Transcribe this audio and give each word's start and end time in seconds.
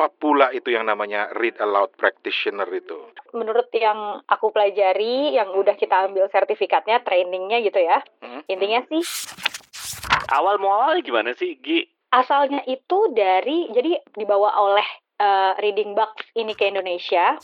Apa 0.00 0.16
pula 0.16 0.48
itu 0.56 0.72
yang 0.72 0.88
namanya 0.88 1.28
read 1.36 1.60
aloud 1.60 1.92
practitioner 2.00 2.64
itu? 2.72 3.12
Menurut 3.36 3.68
yang 3.76 4.24
aku 4.24 4.48
pelajari, 4.48 5.36
yang 5.36 5.52
udah 5.52 5.76
kita 5.76 6.08
ambil 6.08 6.24
sertifikatnya, 6.32 7.04
trainingnya 7.04 7.60
gitu 7.60 7.84
ya. 7.84 8.00
Hmm? 8.24 8.40
Intinya 8.48 8.80
sih 8.88 9.04
Awal 10.32 10.56
mualnya 10.56 11.04
gimana 11.04 11.36
sih, 11.36 11.60
Gi? 11.60 11.84
asalnya 12.10 12.66
itu 12.66 13.14
dari 13.14 13.70
jadi 13.70 14.02
dibawa 14.18 14.50
oleh 14.58 14.88
eh, 15.20 15.52
Reading 15.62 15.94
Box 15.94 16.26
ini 16.34 16.52
ke 16.58 16.70
Indonesia. 16.70 17.38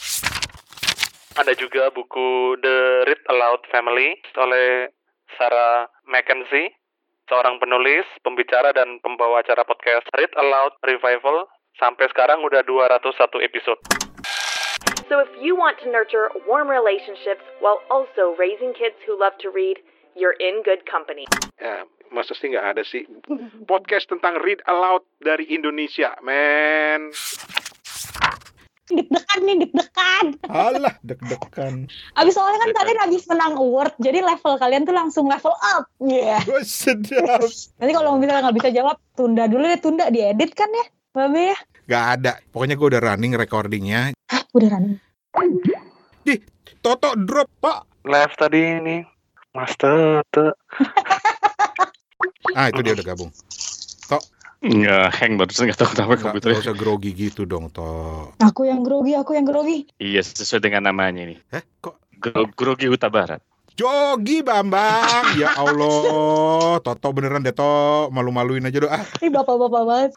Ada 1.36 1.52
juga 1.52 1.93
buku 1.93 2.57
The 2.64 3.04
Read 3.04 3.23
Aloud 3.29 3.62
Family 3.68 4.16
oleh 4.41 4.88
Sarah 5.36 5.84
Mackenzie, 6.09 6.73
seorang 7.29 7.61
penulis, 7.61 8.09
pembicara, 8.25 8.73
dan 8.73 8.96
pembawa 9.04 9.45
acara 9.45 9.61
podcast 9.68 10.09
Read 10.16 10.32
Aloud 10.32 10.73
Revival. 10.80 11.45
Sampai 11.77 12.09
sekarang 12.09 12.41
udah 12.41 12.64
201 12.64 13.05
episode. 13.45 13.77
So 15.12 15.20
if 15.20 15.28
you 15.37 15.52
want 15.52 15.77
to 15.84 15.92
nurture 15.92 16.32
warm 16.48 16.73
relationships 16.73 17.45
while 17.60 17.84
also 17.92 18.32
raising 18.41 18.73
kids 18.73 18.96
who 19.05 19.12
love 19.12 19.37
to 19.45 19.52
read, 19.52 19.77
you're 20.16 20.41
in 20.41 20.65
good 20.65 20.88
company. 20.88 21.28
Ya, 21.60 21.84
masa 22.09 22.32
sih 22.32 22.48
nggak 22.48 22.80
ada 22.80 22.82
sih 22.82 23.04
podcast 23.68 24.09
tentang 24.09 24.41
read 24.41 24.65
aloud 24.65 25.04
dari 25.20 25.45
Indonesia, 25.52 26.16
men. 26.24 27.12
Deg-degan 28.87 29.40
nih, 29.45 29.56
deg-degan. 29.68 30.27
Alah, 30.48 30.96
deg-degan. 31.04 31.93
Abis 32.16 32.40
soalnya 32.40 32.62
kan 32.65 32.73
kalian 32.73 32.98
abis 33.04 33.29
menang 33.29 33.59
award, 33.60 33.93
jadi 34.01 34.24
level 34.24 34.56
kalian 34.56 34.88
tuh 34.88 34.96
langsung 34.96 35.29
level 35.29 35.52
up. 35.77 35.84
Iya. 36.01 36.40
Gue 36.48 36.65
sedap. 36.65 37.45
Nanti 37.82 37.93
kalau 37.93 38.16
misalnya 38.16 38.48
nggak 38.48 38.59
bisa 38.65 38.70
jawab, 38.73 38.96
tunda 39.12 39.45
dulu 39.45 39.66
ya, 39.68 39.77
tunda 39.77 40.09
diedit 40.09 40.54
kan 40.54 40.70
ya, 40.70 40.87
Babe 41.16 41.56
ya. 41.56 41.59
Gak 41.88 42.05
ada. 42.20 42.33
Pokoknya 42.52 42.77
gue 42.77 42.88
udah 42.93 43.01
running 43.01 43.33
recordingnya. 43.41 44.13
Hah, 44.29 44.43
udah 44.52 44.68
running. 44.68 45.01
Di, 46.21 46.37
Toto 46.85 47.16
drop, 47.16 47.49
Pak. 47.57 48.04
Live 48.04 48.37
tadi 48.37 48.60
ini, 48.60 48.96
Mas 49.57 49.73
Tete. 49.80 50.52
Ah, 52.57 52.73
itu 52.73 52.80
dia 52.80 52.96
udah 52.96 53.05
gabung. 53.05 53.29
Nggak 54.65 55.21
hang 55.21 55.37
barusan 55.37 55.68
nggak 55.68 55.77
tahu 55.77 55.93
kenapa 55.93 56.13
Gak, 56.16 56.23
komputernya. 56.24 56.65
usah 56.65 56.73
grogi 56.73 57.13
gitu 57.13 57.45
dong, 57.45 57.68
Toh. 57.68 58.33
Aku 58.40 58.65
yang 58.65 58.80
grogi, 58.80 59.12
aku 59.12 59.37
yang 59.37 59.45
grogi. 59.45 59.85
Iya 60.01 60.24
sesuai 60.24 60.65
dengan 60.65 60.88
namanya 60.88 61.29
nih. 61.29 61.38
Eh, 61.52 61.62
kok 61.79 62.01
Gro 62.16 62.49
Grogi 62.57 62.88
Huta 62.88 63.12
Barat. 63.12 63.45
Jogi 63.77 64.41
Bambang, 64.41 65.37
ya 65.41 65.53
Allah, 65.53 66.81
Toto 66.81 67.12
beneran 67.12 67.44
deh 67.44 67.53
Toto, 67.53 68.09
malu-maluin 68.09 68.65
aja 68.65 68.81
doh. 68.81 68.88
Ah, 68.88 69.05
Ini 69.21 69.28
bapak-bapak 69.28 69.83
banget. 69.84 70.10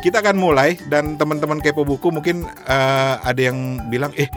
kita 0.00 0.24
akan 0.24 0.40
mulai 0.40 0.80
dan 0.88 1.20
teman-teman 1.20 1.60
kepo 1.60 1.84
buku 1.84 2.08
mungkin 2.08 2.48
eh, 2.48 3.14
ada 3.20 3.36
yang 3.36 3.84
bilang, 3.92 4.16
eh 4.16 4.32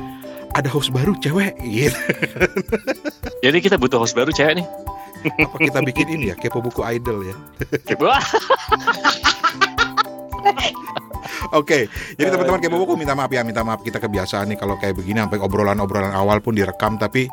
ada 0.52 0.68
host 0.68 0.92
baru 0.92 1.16
cewek, 1.24 1.56
gitu. 1.64 1.96
Jadi 3.40 3.58
kita 3.64 3.80
butuh 3.80 4.04
host 4.04 4.12
baru 4.12 4.36
cewek 4.36 4.60
nih. 4.60 4.68
Apa 5.24 5.58
kita 5.60 5.80
bikin 5.82 6.08
ini 6.20 6.26
ya, 6.32 6.36
kepo 6.36 6.60
buku 6.60 6.84
idol 6.84 7.24
ya? 7.24 7.36
Wah, 8.00 8.20
Oke, 11.54 11.86
jadi 12.18 12.34
teman-teman 12.34 12.60
kepo 12.60 12.78
buku 12.82 12.94
minta 12.98 13.14
maaf 13.14 13.30
ya, 13.30 13.46
minta 13.46 13.62
maaf 13.62 13.86
kita 13.86 14.02
kebiasaan 14.02 14.50
nih 14.54 14.58
kalau 14.58 14.74
kayak 14.82 14.98
begini 14.98 15.22
sampai 15.22 15.38
obrolan-obrolan 15.38 16.12
awal 16.16 16.42
pun 16.42 16.58
direkam, 16.58 16.98
tapi 16.98 17.30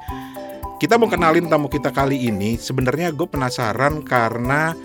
kita 0.76 0.96
mau 1.00 1.08
kenalin 1.08 1.48
tamu 1.48 1.68
kita 1.68 1.88
kali 1.92 2.28
ini. 2.28 2.56
Sebenarnya 2.56 3.12
gue 3.16 3.28
penasaran 3.28 4.04
karena 4.04 4.76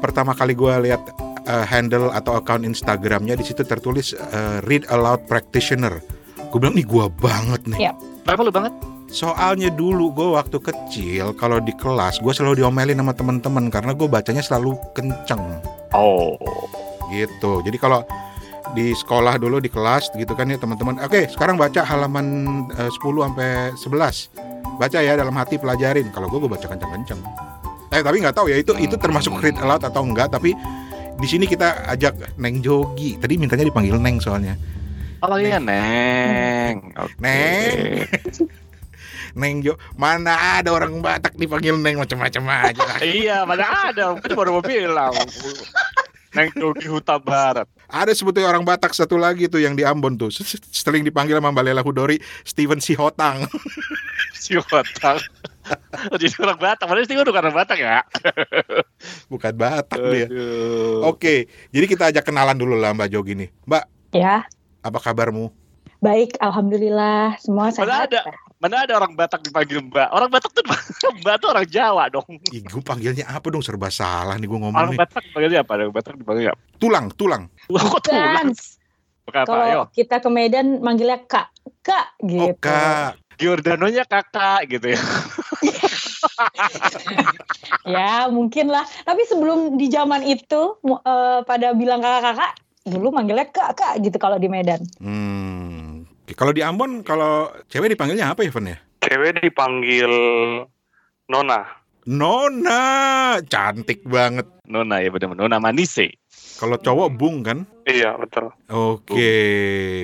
pertama 0.00 0.36
kali 0.36 0.52
gue 0.52 0.72
lihat 0.88 1.02
eh, 1.44 1.66
handle 1.68 2.12
atau 2.12 2.36
account 2.36 2.64
Instagramnya 2.64 3.36
di 3.36 3.44
situ 3.44 3.64
tertulis 3.64 4.12
eh, 4.12 4.60
Read 4.64 4.88
Aloud 4.92 5.24
Practitioner. 5.24 6.00
Gue 6.52 6.58
bilang 6.60 6.76
nih 6.76 6.88
gue 6.88 7.04
banget 7.20 7.60
nih. 7.68 7.78
Iya. 7.88 7.92
kenapa 8.24 8.40
lu 8.44 8.52
banget? 8.52 8.95
Soalnya 9.06 9.70
dulu 9.70 10.10
gue 10.10 10.28
waktu 10.34 10.58
kecil 10.58 11.30
kalau 11.38 11.62
di 11.62 11.70
kelas 11.78 12.18
gue 12.18 12.32
selalu 12.34 12.60
diomelin 12.62 12.98
sama 12.98 13.14
teman-teman 13.14 13.70
karena 13.70 13.94
gue 13.94 14.08
bacanya 14.10 14.42
selalu 14.42 14.74
kenceng 14.98 15.62
Oh, 15.94 16.36
gitu. 17.08 17.64
Jadi 17.64 17.78
kalau 17.80 18.04
di 18.74 18.92
sekolah 18.92 19.38
dulu 19.40 19.62
di 19.62 19.70
kelas 19.72 20.12
gitu 20.12 20.36
kan 20.36 20.50
ya 20.50 20.58
teman-teman. 20.60 21.00
Oke, 21.00 21.30
sekarang 21.30 21.56
baca 21.56 21.80
halaman 21.86 22.26
eh, 22.76 22.90
10 22.90 23.00
sampai 23.00 23.72
11. 23.72 24.76
Baca 24.76 24.98
ya 25.00 25.16
dalam 25.16 25.32
hati 25.32 25.56
pelajarin. 25.56 26.12
Kalau 26.12 26.28
gue 26.28 26.36
gue 26.42 26.50
baca 26.50 26.66
kenceng-kenceng. 26.68 27.20
Eh 27.94 28.02
tapi 28.04 28.20
nggak 28.20 28.36
tahu 28.36 28.50
ya 28.52 28.58
itu 28.60 28.76
itu 28.76 28.98
termasuk 28.98 29.38
read 29.40 29.56
aloud 29.56 29.80
atau 29.80 30.02
enggak 30.04 30.28
tapi 30.34 30.52
di 31.16 31.24
sini 31.24 31.48
kita 31.48 31.88
ajak 31.88 32.36
Neng 32.36 32.60
Jogi. 32.60 33.16
Tadi 33.16 33.40
mintanya 33.40 33.64
dipanggil 33.64 33.96
Neng 33.96 34.20
soalnya. 34.20 34.58
oh 35.24 35.38
iya 35.40 35.56
Neng. 35.56 36.92
Oke. 36.92 37.14
Neng. 37.22 38.04
Neng 39.36 39.60
Jo, 39.60 39.76
mana 39.94 40.32
ada 40.58 40.72
orang 40.72 41.04
Batak 41.04 41.36
dipanggil 41.36 41.76
Neng 41.76 42.00
macam-macam 42.00 42.72
aja. 42.72 42.84
iya, 43.04 43.44
mana 43.44 43.92
ada. 43.92 44.16
Baru 44.16 44.58
mau 44.58 44.64
bilang. 44.64 45.12
Neng 46.32 46.48
Grogi 46.52 46.88
Huta 46.88 47.20
Barat. 47.20 47.68
Ada 47.86 48.16
sebetulnya 48.16 48.48
orang 48.48 48.64
Batak 48.64 48.96
satu 48.96 49.14
lagi 49.14 49.46
tuh 49.46 49.60
yang 49.60 49.76
di 49.76 49.84
Ambon 49.84 50.16
tuh. 50.16 50.32
Sering 50.72 51.04
dipanggil 51.04 51.36
sama 51.36 51.52
Mbak 51.52 51.64
Lela 51.64 51.82
Hudori 51.84 52.16
Steven 52.42 52.80
Sihotang. 52.80 53.44
Si 54.36 54.52
Hotang. 54.54 55.18
Oh, 56.12 56.16
jadi 56.20 56.30
orang 56.38 56.60
Batak. 56.60 56.86
Padahal 56.86 57.08
sih 57.08 57.16
bukan 57.18 57.42
orang 57.42 57.56
Batak 57.56 57.78
ya. 57.82 57.98
Bukan 59.32 59.52
Batak 59.58 59.98
dia. 60.12 60.28
Aduh. 60.30 61.02
Oke, 61.08 61.50
jadi 61.74 61.86
kita 61.88 62.14
ajak 62.14 62.22
kenalan 62.22 62.54
dulu 62.54 62.78
lah 62.78 62.94
Mbak 62.94 63.10
Jogi 63.10 63.34
nih. 63.34 63.48
Mbak, 63.66 63.84
Ya, 64.14 64.46
apa 64.80 64.98
kabarmu? 65.02 65.50
baik, 65.98 66.38
alhamdulillah 66.38 67.34
semua 67.42 67.72
Mana 67.72 67.74
sehat. 67.74 68.06
ada? 68.12 68.20
Mana 68.66 68.82
ada 68.82 68.98
orang 68.98 69.14
Batak 69.14 69.46
dipanggil 69.46 69.78
Mbak? 69.78 70.10
Orang 70.10 70.26
Batak 70.26 70.50
tuh 70.50 70.66
Mbak 71.22 71.34
tuh 71.38 71.48
orang 71.54 71.66
Jawa 71.70 72.10
dong. 72.10 72.26
Ih, 72.50 72.66
gue 72.66 72.82
panggilnya 72.82 73.30
apa 73.30 73.46
dong? 73.46 73.62
Serba 73.62 73.94
salah 73.94 74.34
nih 74.34 74.50
gue 74.50 74.58
ngomong 74.58 74.74
Orang 74.74 74.90
nih. 74.90 75.06
Batak 75.06 75.22
dipanggilnya 75.30 75.62
apa? 75.62 75.72
Orang 75.78 75.94
Batak 75.94 76.14
dipanggilnya 76.18 76.50
apa? 76.58 76.62
Tulang, 76.82 77.06
tulang. 77.14 77.42
Kok 77.70 78.02
tulang? 78.02 78.50
Kalau 79.30 79.86
kita 79.94 80.18
ke 80.18 80.26
Medan 80.34 80.82
manggilnya 80.82 81.22
Kak, 81.30 81.54
Kak 81.78 82.18
gitu. 82.26 82.50
Oh, 82.50 82.58
Kak. 82.58 83.22
Giordanonya 83.38 84.02
kakak 84.02 84.66
gitu 84.66 84.98
ya. 84.98 85.02
Ya, 87.86 88.26
mungkin 88.28 88.66
lah. 88.68 88.82
Tapi 89.06 89.22
sebelum 89.30 89.78
di 89.78 89.86
zaman 89.88 90.26
itu 90.26 90.74
eh, 90.82 91.40
pada 91.46 91.70
bilang 91.72 92.02
kakak-kakak, 92.02 92.52
dulu 92.86 93.14
manggilnya 93.14 93.46
Kak, 93.46 93.78
Kak 93.78 93.94
gitu 94.02 94.18
kalau 94.18 94.42
di 94.42 94.50
Medan. 94.50 94.82
Hmm. 94.98 95.65
Oke, 96.26 96.34
Kalau 96.34 96.50
di 96.50 96.58
Ambon, 96.58 97.06
kalau 97.06 97.54
cewek 97.70 97.94
dipanggilnya 97.94 98.34
apa 98.34 98.42
ya, 98.42 98.50
Ven 98.50 98.74
ya? 98.74 98.78
Cewek 98.98 99.46
dipanggil 99.46 100.10
Nona. 101.30 101.86
Nona, 102.02 102.82
cantik 103.46 104.02
banget. 104.02 104.42
Nona 104.66 104.98
ya 104.98 105.14
benar 105.14 105.38
Nona 105.38 105.62
Manise. 105.62 106.18
Kalau 106.58 106.82
cowok 106.82 107.14
Bung 107.14 107.46
kan? 107.46 107.62
Iya, 107.86 108.18
betul. 108.18 108.50
Oke, 108.66 109.38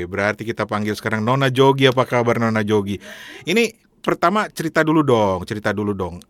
berarti 0.06 0.46
kita 0.46 0.62
panggil 0.62 0.94
sekarang 0.94 1.26
Nona 1.26 1.50
Jogi. 1.50 1.90
Apa 1.90 2.06
kabar 2.06 2.38
Nona 2.38 2.62
Jogi? 2.62 3.02
Ini 3.42 3.74
pertama 3.98 4.46
cerita 4.46 4.86
dulu 4.86 5.02
dong, 5.02 5.42
cerita 5.42 5.74
dulu 5.74 5.90
dong. 5.90 6.22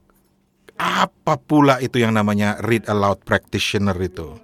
Apa 0.81 1.37
pula 1.37 1.85
itu 1.85 2.01
yang 2.01 2.17
namanya 2.17 2.57
read 2.65 2.89
aloud 2.89 3.21
practitioner 3.29 3.97
itu? 4.01 4.41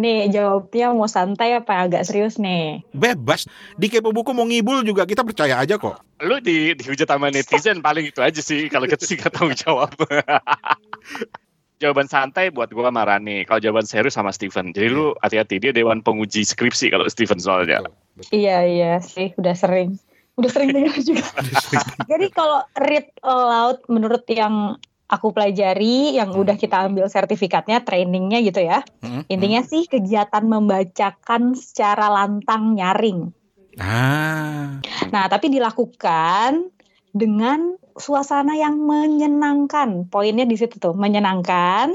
Nih, 0.00 0.32
jawabnya 0.32 0.96
mau 0.96 1.04
santai 1.04 1.52
apa 1.52 1.84
agak 1.84 2.08
serius 2.08 2.40
nih? 2.40 2.80
Bebas. 2.96 3.44
Di 3.76 3.92
kepo 3.92 4.16
buku 4.16 4.32
mau 4.32 4.48
ngibul 4.48 4.80
juga 4.80 5.04
kita 5.04 5.20
percaya 5.20 5.60
aja 5.60 5.76
kok. 5.76 6.00
Lu 6.24 6.40
di 6.40 6.72
dihujat 6.72 7.04
sama 7.04 7.28
netizen 7.28 7.84
paling 7.84 8.08
itu 8.08 8.24
aja 8.24 8.40
sih 8.40 8.72
kalau 8.72 8.88
kita 8.88 9.04
sih 9.04 9.20
nggak 9.20 9.36
tanggung 9.36 9.52
jawab. 9.52 9.92
jawaban 11.84 12.08
santai 12.08 12.48
buat 12.48 12.72
gua 12.72 12.88
sama 12.88 13.04
Rani. 13.04 13.44
Kalau 13.44 13.60
jawaban 13.60 13.84
serius 13.84 14.16
sama 14.16 14.32
Steven. 14.32 14.72
Jadi 14.72 14.88
lu 14.88 15.12
hati-hati 15.20 15.60
dia 15.60 15.72
dewan 15.76 16.00
penguji 16.00 16.48
skripsi 16.48 16.88
kalau 16.88 17.04
Steven 17.04 17.36
soalnya. 17.36 17.84
Iya, 18.32 18.64
iya 18.64 18.92
sih, 19.04 19.36
udah 19.36 19.52
sering. 19.52 20.00
Udah 20.40 20.48
sering 20.48 20.72
dengar 20.72 20.96
juga. 21.00 21.28
Jadi 22.10 22.26
kalau 22.32 22.64
read 22.72 23.12
aloud 23.20 23.84
menurut 23.92 24.24
yang 24.32 24.80
aku 25.10 25.34
pelajari, 25.34 26.14
yang 26.14 26.30
udah 26.30 26.54
kita 26.54 26.86
ambil 26.86 27.10
sertifikatnya, 27.10 27.82
trainingnya 27.82 28.38
gitu 28.46 28.62
ya. 28.62 28.86
Hmm, 29.02 29.26
Intinya 29.26 29.66
sih 29.66 29.90
kegiatan 29.90 30.46
membacakan 30.46 31.58
secara 31.58 32.06
lantang 32.06 32.78
nyaring. 32.78 33.34
hmm. 33.74 33.82
Ah, 33.82 34.78
Nah, 35.10 35.26
tapi 35.26 35.50
dilakukan 35.50 36.70
dengan 37.10 37.74
suasana 37.98 38.54
yang 38.54 38.78
menyenangkan. 38.78 40.06
Poinnya 40.06 40.46
di 40.46 40.54
situ 40.54 40.78
tuh, 40.78 40.94
menyenangkan, 40.94 41.90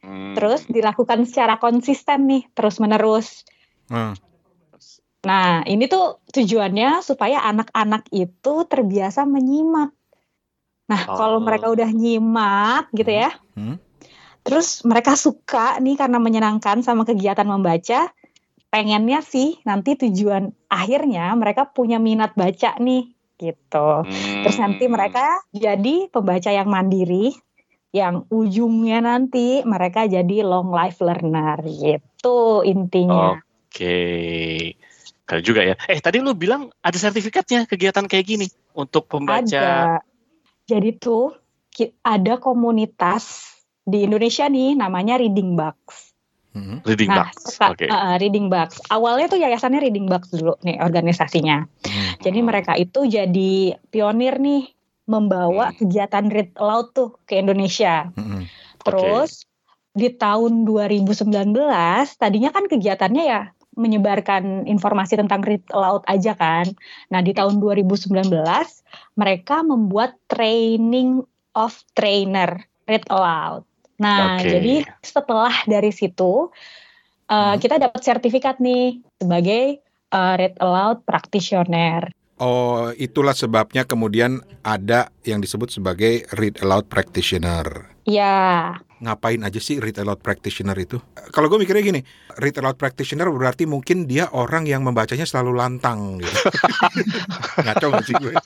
Hmm. 0.00 0.32
terus 0.32 0.64
dilakukan 0.64 1.28
secara 1.28 1.60
konsisten 1.60 2.28
nih, 2.28 2.44
terus-menerus. 2.52 3.44
hmm. 3.88 4.16
Nah, 5.20 5.60
ini 5.68 5.84
tuh 5.84 6.24
tujuannya 6.32 7.04
supaya 7.04 7.44
anak-anak 7.44 8.08
itu 8.08 8.64
terbiasa 8.64 9.28
menyimak, 9.28 9.92
Nah, 10.90 11.06
kalau 11.06 11.38
Oh. 11.38 11.46
mereka 11.46 11.70
udah 11.70 11.86
nyimak 11.86 12.90
gitu 12.90 13.14
ya, 13.14 13.30
Hmm. 13.54 13.78
terus 14.42 14.82
mereka 14.82 15.14
suka 15.14 15.78
nih 15.78 15.94
karena 15.94 16.18
menyenangkan 16.18 16.82
sama 16.82 17.06
kegiatan 17.06 17.46
membaca, 17.46 18.10
pengennya 18.74 19.22
sih 19.22 19.62
nanti 19.62 19.94
tujuan 19.94 20.50
akhirnya 20.66 21.30
mereka 21.38 21.70
punya 21.70 22.02
minat 22.02 22.34
baca 22.34 22.74
nih 22.82 23.06
gitu. 23.38 23.88
Terus 24.42 24.56
nanti 24.58 24.90
Hmm. 24.90 24.98
mereka 24.98 25.26
jadi 25.54 26.10
pembaca 26.10 26.50
yang 26.50 26.66
mandiri, 26.66 27.30
yang 27.94 28.26
ujungnya 28.30 28.98
nanti 29.02 29.62
mereka 29.62 30.10
jadi 30.10 30.42
long 30.42 30.74
life 30.74 30.98
learner 30.98 31.62
gitu 31.66 32.66
intinya. 32.66 33.38
Oke. 33.38 33.98
Keren 35.22 35.46
juga 35.46 35.62
ya. 35.62 35.78
Eh 35.86 36.02
tadi 36.02 36.18
lu 36.18 36.34
bilang 36.34 36.74
ada 36.82 36.98
sertifikatnya 36.98 37.62
kegiatan 37.70 38.02
kayak 38.10 38.26
gini 38.26 38.46
untuk 38.74 39.06
pembaca. 39.06 39.46
Ada. 39.46 40.09
Jadi 40.70 40.94
tuh 40.94 41.34
ada 42.00 42.38
komunitas 42.38 43.50
di 43.82 44.06
Indonesia 44.06 44.46
nih 44.46 44.78
namanya 44.78 45.18
Reading 45.18 45.58
Bugs. 45.58 46.14
Hmm. 46.50 46.82
Reading 46.82 47.10
Nah, 47.10 47.30
Box. 47.30 47.54
suka- 47.54 47.74
Oke. 47.74 47.86
uh, 47.86 48.18
Reading 48.18 48.46
Bugs. 48.46 48.82
Awalnya 48.86 49.26
tuh 49.26 49.38
yayasannya 49.38 49.80
Reading 49.80 50.06
Bugs 50.06 50.30
dulu 50.30 50.54
nih 50.62 50.78
organisasinya. 50.78 51.66
Hmm. 51.86 52.10
Jadi 52.20 52.38
mereka 52.40 52.74
itu 52.74 53.06
jadi 53.06 53.52
pionir 53.88 54.38
nih 54.38 54.66
membawa 55.06 55.70
Hmm. 55.70 55.78
kegiatan 55.78 56.26
read 56.26 56.50
aloud 56.54 56.90
tuh 56.90 57.18
ke 57.24 57.38
Indonesia. 57.38 58.10
Hmm. 58.14 58.46
Terus 58.82 59.46
di 59.90 60.06
tahun 60.08 60.62
2019 60.62 62.14
tadinya 62.14 62.50
kan 62.50 62.66
kegiatannya 62.66 63.24
ya 63.24 63.42
menyebarkan 63.80 64.68
informasi 64.68 65.16
tentang 65.16 65.40
read 65.40 65.64
aloud 65.72 66.04
aja 66.04 66.36
kan. 66.36 66.68
Nah, 67.08 67.24
di 67.24 67.32
tahun 67.32 67.56
2019 67.64 68.12
mereka 69.16 69.64
membuat 69.64 70.20
training 70.28 71.24
of 71.56 71.72
trainer 71.96 72.60
read 72.84 73.08
aloud. 73.08 73.64
Nah, 73.96 74.36
Oke. 74.36 74.52
jadi 74.52 74.74
setelah 75.00 75.52
dari 75.64 75.92
situ 75.92 76.52
uh, 77.30 77.54
Hmm. 77.54 77.56
kita 77.56 77.80
dapat 77.80 78.00
sertifikat 78.04 78.60
nih 78.60 79.00
sebagai 79.16 79.80
uh, 80.12 80.34
read 80.36 80.56
aloud 80.60 81.06
practitioner. 81.06 82.10
Oh, 82.40 82.88
itulah 82.96 83.36
sebabnya 83.36 83.84
kemudian 83.84 84.40
ada 84.64 85.12
yang 85.28 85.44
disebut 85.44 85.76
sebagai 85.76 86.24
read 86.40 86.56
aloud 86.64 86.88
practitioner. 86.88 87.92
Ya, 88.10 88.74
Ngapain 89.00 89.40
aja 89.40 89.56
sih 89.56 89.80
read 89.80 89.96
aloud 89.96 90.20
practitioner 90.20 90.76
itu? 90.76 91.00
Kalau 91.32 91.48
gue 91.48 91.56
mikirnya 91.56 91.80
gini, 91.80 92.00
read 92.36 92.52
aloud 92.60 92.76
practitioner 92.76 93.32
berarti 93.32 93.64
mungkin 93.64 94.04
dia 94.04 94.28
orang 94.28 94.68
yang 94.68 94.84
membacanya 94.84 95.24
selalu 95.24 95.56
lantang 95.56 96.20
gitu. 96.20 96.36
Ngaco 97.64 97.86
gak 97.96 98.04
sih 98.04 98.14
gue? 98.20 98.36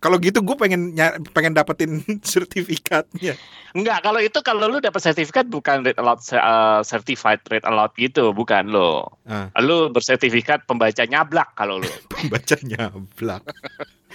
Kalau 0.00 0.16
gitu 0.16 0.40
gue 0.40 0.56
pengen 0.56 0.96
pengen 1.36 1.52
dapetin 1.52 2.00
sertifikatnya. 2.24 3.36
Enggak, 3.76 4.00
kalau 4.00 4.20
itu 4.24 4.40
kalau 4.40 4.64
lu 4.64 4.80
dapat 4.80 5.04
sertifikat 5.04 5.44
bukan 5.52 5.84
read 5.84 6.00
aloud 6.00 6.24
uh, 6.32 6.80
certified 6.80 7.44
read 7.52 7.68
aloud 7.68 7.92
gitu, 8.00 8.32
bukan 8.32 8.72
lo. 8.72 9.12
Ah. 9.28 9.52
Lu 9.60 9.92
bersertifikat 9.92 10.64
pembaca 10.68 11.04
nyablak 11.04 11.52
kalau 11.52 11.84
lu. 11.84 11.90
Bacanya 12.32 12.88
blak. 13.20 13.44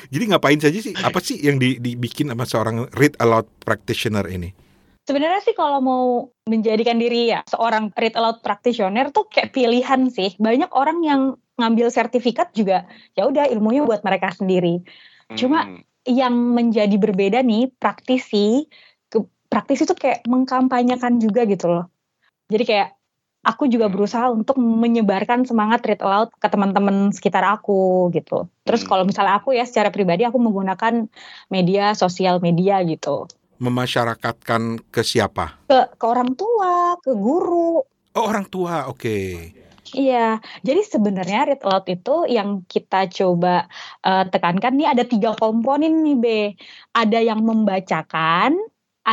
Jadi 0.07 0.24
ngapain 0.31 0.60
saja 0.60 0.80
sih? 0.80 0.96
Apa 0.96 1.19
sih 1.19 1.36
yang 1.44 1.60
di- 1.60 1.78
dibikin 1.84 2.31
sama 2.31 2.48
seorang 2.48 2.88
read 2.96 3.19
aloud 3.19 3.48
practitioner 3.62 4.24
ini? 4.31 4.69
sebenarnya 5.10 5.42
sih 5.42 5.57
kalau 5.57 5.81
mau 5.81 6.06
menjadikan 6.46 7.01
diri 7.01 7.34
ya 7.34 7.42
seorang 7.50 7.90
read 7.98 8.13
aloud 8.13 8.46
practitioner 8.46 9.10
tuh 9.10 9.25
kayak 9.25 9.57
pilihan 9.57 10.06
sih. 10.13 10.38
Banyak 10.38 10.69
orang 10.69 11.01
yang 11.01 11.22
ngambil 11.57 11.90
sertifikat 11.90 12.54
juga 12.54 12.86
ya 13.18 13.25
udah 13.25 13.50
ilmunya 13.50 13.81
buat 13.90 14.06
mereka 14.06 14.30
sendiri. 14.38 14.86
Cuma 15.34 15.66
Hmm. 15.66 15.81
yang 16.06 16.34
menjadi 16.54 16.94
berbeda 16.94 17.42
nih 17.42 17.74
praktisi 17.81 18.69
ke, 19.10 19.25
praktisi 19.50 19.90
tuh 19.90 19.98
kayak 19.98 20.30
mengkampanyekan 20.30 21.18
juga 21.18 21.50
gitu 21.50 21.74
loh. 21.74 21.86
Jadi 22.54 22.63
kayak 22.69 22.90
aku 23.44 23.71
juga 23.71 23.88
berusaha 23.88 24.27
untuk 24.27 24.59
menyebarkan 24.59 25.47
semangat 25.47 25.83
read 25.88 26.01
aloud 26.03 26.30
ke 26.36 26.47
teman-teman 26.51 27.15
sekitar 27.15 27.44
aku 27.47 28.12
gitu. 28.12 28.51
Terus 28.68 28.83
Hmm. 28.83 28.89
kalau 28.91 29.03
misalnya 29.07 29.39
aku 29.39 29.56
ya 29.56 29.63
secara 29.63 29.89
pribadi 29.89 30.27
aku 30.27 30.38
menggunakan 30.38 31.07
media 31.47 31.95
sosial 31.95 32.44
media 32.44 32.83
gitu. 32.83 33.25
Memasyarakatkan 33.59 34.91
ke 34.91 35.01
siapa? 35.03 35.59
Ke 35.68 35.91
ke 35.95 36.06
orang 36.07 36.36
tua, 36.36 36.95
ke 37.03 37.12
guru. 37.12 37.83
Oh, 38.15 38.25
orang 38.27 38.47
tua. 38.47 38.88
Oke. 38.91 39.51
Iya, 39.89 40.38
jadi 40.62 40.86
sebenarnya 40.86 41.50
read 41.50 41.62
aloud 41.65 41.86
itu 41.89 42.30
yang 42.30 42.62
kita 42.69 43.09
coba 43.09 43.65
eh, 44.06 44.25
tekankan 44.30 44.77
nih 44.77 44.88
ada 44.94 45.01
tiga 45.01 45.33
komponen 45.33 46.06
nih 46.06 46.18
B. 46.19 46.25
Ada 46.94 47.25
yang 47.25 47.41
membacakan, 47.41 48.53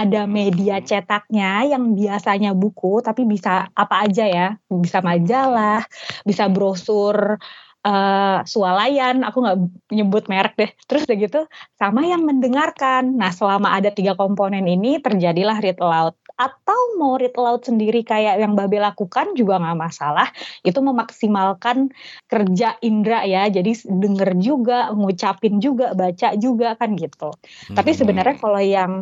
ada 0.03 0.29
media 0.29 0.77
cetaknya 0.85 1.65
yang 1.73 1.97
biasanya 1.97 2.53
buku 2.53 3.01
tapi 3.01 3.25
bisa 3.25 3.73
apa 3.73 4.05
aja 4.05 4.25
ya, 4.29 4.49
bisa 4.69 5.01
majalah, 5.01 5.81
bisa 6.29 6.45
brosur 6.53 7.41
eh, 7.87 8.39
swalayan, 8.45 9.23
aku 9.23 9.37
nggak 9.47 9.59
nyebut 9.95 10.25
merek 10.27 10.55
deh. 10.61 10.71
Terus 10.89 11.07
udah 11.07 11.17
gitu, 11.17 11.41
sama 11.81 12.03
yang 12.05 12.23
mendengarkan. 12.27 13.15
Nah, 13.15 13.31
selama 13.31 13.79
ada 13.79 13.95
tiga 13.95 14.19
komponen 14.19 14.67
ini 14.67 14.99
terjadilah 14.99 15.57
read 15.63 15.79
aloud. 15.79 16.15
Atau 16.37 17.00
mau 17.00 17.17
read 17.17 17.33
aloud 17.33 17.65
sendiri 17.65 18.05
kayak 18.05 18.37
yang 18.37 18.53
Babe 18.53 18.77
lakukan 18.77 19.33
juga 19.33 19.56
nggak 19.56 19.79
masalah. 19.81 20.29
Itu 20.61 20.85
memaksimalkan 20.85 21.91
kerja 22.29 22.77
indera 22.85 23.25
ya. 23.25 23.49
Jadi 23.49 23.88
denger 23.88 24.37
juga 24.37 24.93
ngucapin 24.93 25.65
juga 25.65 25.97
baca 25.97 26.37
juga 26.37 26.77
kan 26.77 26.93
gitu. 26.94 27.33
Tapi 27.73 27.91
Hmm. 27.93 27.99
sebenarnya 27.99 28.37
kalau 28.37 28.61
yang 28.61 28.93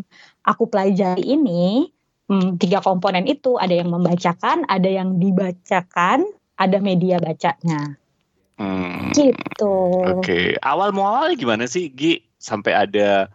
aku 0.47 0.71
pelajari 0.71 1.27
ini 1.27 1.91
hmm, 2.31 2.63
tiga 2.63 2.79
komponen 2.79 3.27
itu. 3.27 3.59
Ada 3.59 3.83
yang 3.83 3.91
membacakan 3.91 4.71
ada 4.71 4.87
yang 4.87 5.19
dibacakan 5.19 6.23
ada 6.55 6.79
media 6.79 7.19
bacanya. 7.19 7.99
Hmm. 8.55 9.11
gitu. 9.11 9.75
Oke, 10.15 10.55
awal 10.63 10.95
mualanya 10.95 11.35
gimana 11.35 11.65
sih 11.67 11.91
Gi? 11.91 12.23
Sampai 12.39 12.71
ada 12.79 13.27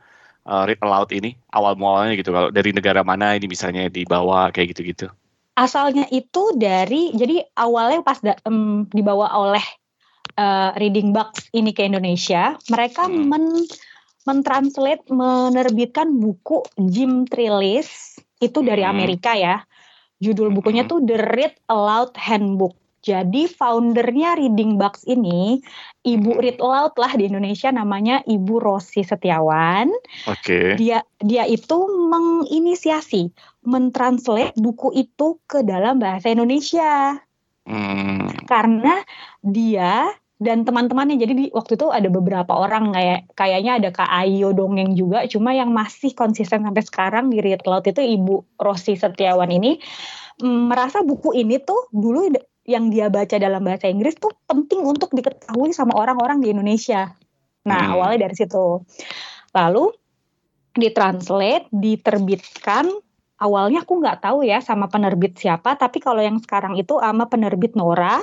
uh, 0.45 0.63
read 0.63 0.79
aloud 0.79 1.09
ini? 1.11 1.35
Awal 1.51 1.75
mualanya 1.75 2.15
gitu 2.15 2.31
kalau 2.31 2.53
dari 2.53 2.71
negara 2.71 3.01
mana 3.01 3.33
ini 3.35 3.49
misalnya 3.49 3.89
dibawa 3.89 4.53
kayak 4.53 4.75
gitu-gitu. 4.75 5.09
asalnya 5.59 6.07
itu 6.07 6.55
dari 6.55 7.11
jadi 7.11 7.43
awalnya 7.59 7.99
pas 7.99 8.15
da- 8.23 8.39
em, 8.47 8.87
dibawa 8.87 9.27
oleh 9.35 9.65
eh, 10.39 10.71
Reading 10.79 11.11
Box 11.11 11.51
ini 11.51 11.75
ke 11.75 11.83
Indonesia, 11.83 12.55
mereka 12.71 13.11
Hmm. 13.11 13.27
men 13.27 13.45
mentranslate 14.23 15.03
menerbitkan 15.11 16.15
buku 16.15 16.63
Jim 16.79 17.27
Trillis 17.27 18.15
itu 18.39 18.63
dari 18.63 18.87
Hmm. 18.87 18.95
Amerika 18.95 19.35
ya. 19.35 19.67
Judul 20.23 20.55
bukunya 20.55 20.87
Hmm. 20.87 20.91
tuh 20.95 20.99
The 21.03 21.17
Read 21.19 21.59
Aloud 21.67 22.15
Handbook. 22.15 22.79
Jadi 22.99 23.47
foundernya 23.47 24.39
Reading 24.39 24.79
Box 24.79 25.03
ini 25.03 25.59
Ibu. 25.99 26.39
Read 26.39 26.57
Aloud 26.63 26.95
lah 26.95 27.11
di 27.19 27.27
Indonesia 27.27 27.69
namanya 27.75 28.23
Ibu 28.23 28.55
Rosi 28.63 29.03
Setiawan 29.03 29.91
Oke. 30.31 30.79
dia 30.79 31.03
dia 31.19 31.43
itu 31.43 31.75
menginisiasi 32.07 33.35
mentranslate 33.67 34.55
buku 34.55 34.95
itu 34.95 35.43
ke 35.43 35.59
dalam 35.67 35.99
bahasa 35.99 36.31
Indonesia 36.31 37.19
Hmm. 37.69 38.33
karena 38.49 39.05
dia 39.45 40.09
dan 40.41 40.65
teman-temannya 40.65 41.21
jadi 41.21 41.33
di 41.37 41.45
waktu 41.53 41.77
itu 41.77 41.91
ada 41.93 42.09
beberapa 42.09 42.55
orang 42.55 42.95
kayak 42.95 43.29
kayaknya 43.37 43.77
ada 43.77 43.89
Kak 43.93 44.09
Ayo 44.09 44.55
dongeng 44.57 44.97
juga 44.97 45.27
cuma 45.29 45.53
yang 45.53 45.69
masih 45.69 46.17
konsisten 46.17 46.65
sampai 46.65 46.81
sekarang 46.81 47.29
di 47.29 47.43
Read 47.43 47.61
Aloud 47.61 47.85
itu 47.85 48.01
Ibu 48.01 48.57
Rosi 48.57 48.97
Setiawan 48.97 49.53
ini 49.53 49.77
mm, 50.41 50.71
merasa 50.71 51.05
buku 51.05 51.37
ini 51.37 51.61
tuh 51.61 51.91
dulu 51.93 52.33
yang 52.69 52.93
dia 52.93 53.09
baca 53.09 53.33
dalam 53.41 53.65
bahasa 53.65 53.89
Inggris 53.89 54.13
tuh 54.21 54.29
penting 54.45 54.85
untuk 54.85 55.09
diketahui 55.09 55.73
sama 55.73 55.97
orang-orang 55.97 56.37
di 56.37 56.53
Indonesia. 56.53 57.09
Nah, 57.65 57.81
Hmm. 57.89 57.93
awalnya 57.97 58.29
dari 58.29 58.35
situ. 58.37 58.85
Lalu 59.57 59.89
ditranslate, 60.77 61.65
diterbitkan. 61.73 62.85
Awalnya 63.39 63.87
aku 63.87 63.97
nggak 63.97 64.21
tahu 64.21 64.45
ya 64.45 64.61
sama 64.61 64.85
penerbit 64.91 65.39
siapa, 65.39 65.73
tapi 65.79 65.97
kalau 65.97 66.21
yang 66.21 66.37
sekarang 66.37 66.77
itu 66.77 67.01
sama 67.01 67.25
penerbit 67.25 67.73
Nora. 67.73 68.21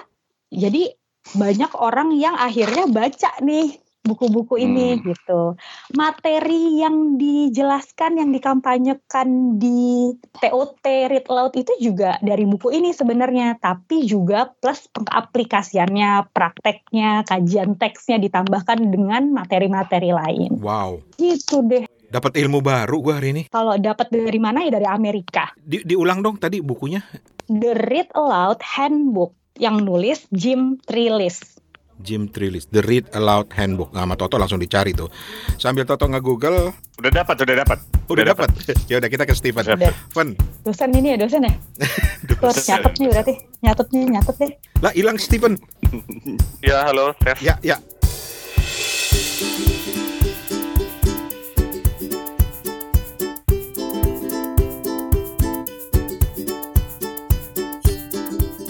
Jadi 0.53 0.93
banyak 1.35 1.75
orang 1.75 2.15
yang 2.15 2.39
akhirnya 2.39 2.87
baca 2.87 3.35
nih 3.43 3.75
buku-buku 4.07 4.57
ini 4.63 4.97
Hmm. 4.97 5.03
gitu. 5.05 5.41
Materi 5.93 6.81
yang 6.81 7.19
dijelaskan, 7.19 8.23
yang 8.23 8.31
dikampanyekan 8.31 9.59
di 9.59 10.15
TOT 10.39 10.85
Read 11.11 11.27
Aloud 11.27 11.55
itu 11.59 11.73
juga 11.83 12.17
dari 12.23 12.47
buku 12.47 12.71
ini 12.71 12.95
sebenarnya, 12.95 13.59
tapi 13.59 14.07
juga 14.07 14.49
plus 14.63 14.87
pengaplikasiannya, 14.95 16.31
prakteknya, 16.31 17.27
kajian 17.27 17.75
teksnya 17.75 18.23
ditambahkan 18.23 18.79
dengan 18.87 19.35
materi-materi 19.35 20.15
lain. 20.15 20.63
Wow. 20.63 21.03
Gitu 21.19 21.67
deh. 21.67 21.85
Dapat 22.07 22.39
ilmu 22.39 22.63
baru 22.63 23.03
gua 23.03 23.19
hari 23.19 23.35
ini. 23.35 23.43
Kalau 23.51 23.75
dapat 23.77 24.15
dari 24.15 24.39
mana 24.39 24.63
ya 24.63 24.71
dari 24.79 24.87
Amerika. 24.87 25.51
Di, 25.59 25.83
diulang 25.83 26.23
dong 26.23 26.39
tadi 26.39 26.63
bukunya. 26.63 27.03
The 27.51 27.75
Read 27.75 28.15
Aloud 28.15 28.63
Handbook 28.63 29.35
yang 29.59 29.83
nulis 29.83 30.29
Jim 30.31 30.79
Trillis. 30.87 31.59
Jim 31.99 32.29
Trilis, 32.29 32.69
The 32.69 32.81
Read 32.81 33.11
Aloud 33.13 33.51
Handbook. 33.57 33.93
Nah, 33.93 34.05
sama 34.05 34.15
Toto 34.15 34.37
langsung 34.37 34.61
dicari 34.61 34.93
tuh. 34.93 35.09
Sambil 35.57 35.85
Toto 35.85 36.07
nge-google, 36.07 36.73
Udah 36.97 37.13
dapat, 37.13 37.37
udah 37.45 37.57
dapat. 37.61 37.79
udah 38.09 38.25
dapat. 38.25 38.49
ya 38.91 38.97
udah 38.97 39.11
kita 39.13 39.29
ke 39.29 39.35
Steven. 39.37 39.61
Udah. 39.61 39.93
Fen, 40.09 40.33
Dosen 40.65 40.89
ini 40.97 41.13
ya 41.13 41.19
dosen 41.21 41.45
ya? 41.45 41.53
Tuh 42.29 42.37
harus 42.41 42.65
nyatet 42.65 42.93
nih 42.97 43.09
berarti. 43.13 43.35
Nyatet 43.61 43.89
nih, 43.93 44.05
nyatet 44.17 44.37
deh. 44.41 44.53
lah 44.81 44.93
hilang 44.97 45.17
Steven. 45.21 45.55
Ya, 46.67 46.83
halo, 46.83 47.15
tes. 47.23 47.39
Ya, 47.39 47.55
ya. 47.63 47.77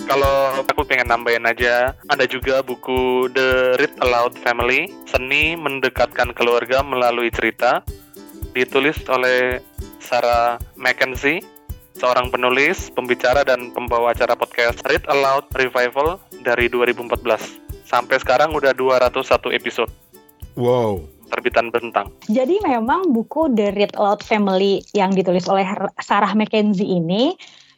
Kalau 0.06 0.62
aku 0.62 0.86
pengen 0.86 1.10
nambahin 1.10 1.50
aja, 1.50 1.90
ada 2.06 2.24
juga 2.30 2.62
buku 2.62 3.26
The 3.34 3.74
Read 3.82 3.94
Aloud 4.06 4.38
Family, 4.38 4.86
Seni 5.02 5.58
Mendekatkan 5.58 6.30
Keluarga 6.30 6.78
Melalui 6.86 7.26
Cerita, 7.34 7.82
ditulis 8.54 9.02
oleh 9.10 9.58
Sarah 9.98 10.62
Mackenzie, 10.78 11.42
seorang 11.98 12.30
penulis, 12.30 12.86
pembicara, 12.94 13.42
dan 13.42 13.74
pembawa 13.74 14.14
acara 14.14 14.38
podcast 14.38 14.78
Read 14.86 15.02
Aloud 15.10 15.50
Revival 15.58 16.22
dari 16.46 16.70
2014. 16.70 17.58
Sampai 17.82 18.22
sekarang 18.22 18.54
udah 18.54 18.78
201 18.78 19.50
episode 19.58 19.90
Wow. 20.54 21.02
terbitan 21.34 21.74
bentang. 21.74 22.14
Jadi 22.30 22.62
memang 22.62 23.10
buku 23.10 23.50
The 23.58 23.74
Read 23.74 23.98
Aloud 23.98 24.22
Family 24.22 24.86
yang 24.94 25.10
ditulis 25.10 25.50
oleh 25.50 25.66
Sarah 25.98 26.30
Mackenzie 26.38 26.86
ini 26.86 27.34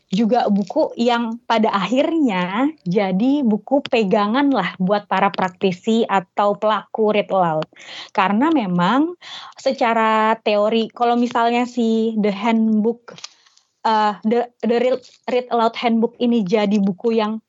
juga 0.08 0.48
buku 0.48 0.96
yang 0.96 1.36
pada 1.44 1.68
akhirnya 1.68 2.72
jadi 2.88 3.44
buku 3.44 3.84
pegangan 3.84 4.48
lah 4.48 4.72
buat 4.80 5.04
para 5.04 5.28
praktisi 5.28 6.08
atau 6.08 6.56
pelaku 6.56 7.12
read 7.12 7.28
aloud. 7.28 7.68
Karena 8.16 8.48
memang 8.48 9.16
secara 9.60 10.32
teori 10.40 10.88
kalau 10.88 11.14
misalnya 11.20 11.68
si 11.68 12.16
The 12.16 12.32
Handbook 12.32 13.20
uh, 13.84 14.12
the 14.24 14.48
the 14.64 14.76
read, 15.28 15.46
aloud 15.52 15.74
handbook 15.76 16.16
ini 16.18 16.42
jadi 16.44 16.76
buku 16.80 17.18
yang 17.18 17.40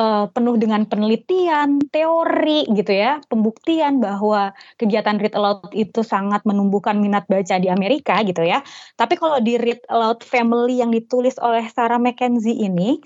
uh, 0.00 0.24
penuh 0.32 0.56
dengan 0.56 0.88
penelitian, 0.88 1.76
teori 1.92 2.64
gitu 2.72 2.92
ya, 2.92 3.20
pembuktian 3.28 4.00
bahwa 4.00 4.56
kegiatan 4.80 5.20
read 5.20 5.36
aloud 5.36 5.68
itu 5.76 6.00
sangat 6.00 6.40
menumbuhkan 6.48 6.96
minat 6.96 7.28
baca 7.28 7.60
di 7.60 7.68
Amerika 7.68 8.16
gitu 8.24 8.40
ya. 8.40 8.64
Tapi 8.96 9.20
kalau 9.20 9.36
di 9.44 9.60
read 9.60 9.84
aloud 9.92 10.24
family 10.24 10.80
yang 10.80 10.88
ditulis 10.88 11.36
oleh 11.36 11.68
Sarah 11.68 12.00
Mackenzie 12.00 12.56
ini, 12.56 12.96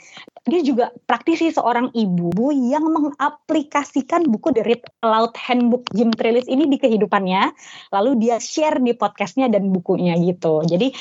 dia 0.44 0.60
juga 0.60 0.92
praktisi 1.08 1.48
seorang 1.48 1.90
ibu 1.96 2.52
yang 2.52 2.84
mengaplikasikan 2.92 4.28
buku 4.28 4.52
The 4.52 4.62
Read 4.62 4.82
Aloud 5.00 5.32
Handbook 5.40 5.88
Jim 5.96 6.12
Trellis 6.12 6.44
ini 6.52 6.68
di 6.68 6.76
kehidupannya, 6.76 7.42
lalu 7.96 8.20
dia 8.20 8.36
share 8.36 8.76
di 8.76 8.92
podcastnya 8.92 9.48
dan 9.48 9.72
bukunya 9.72 10.12
gitu. 10.20 10.60
Jadi 10.68 10.92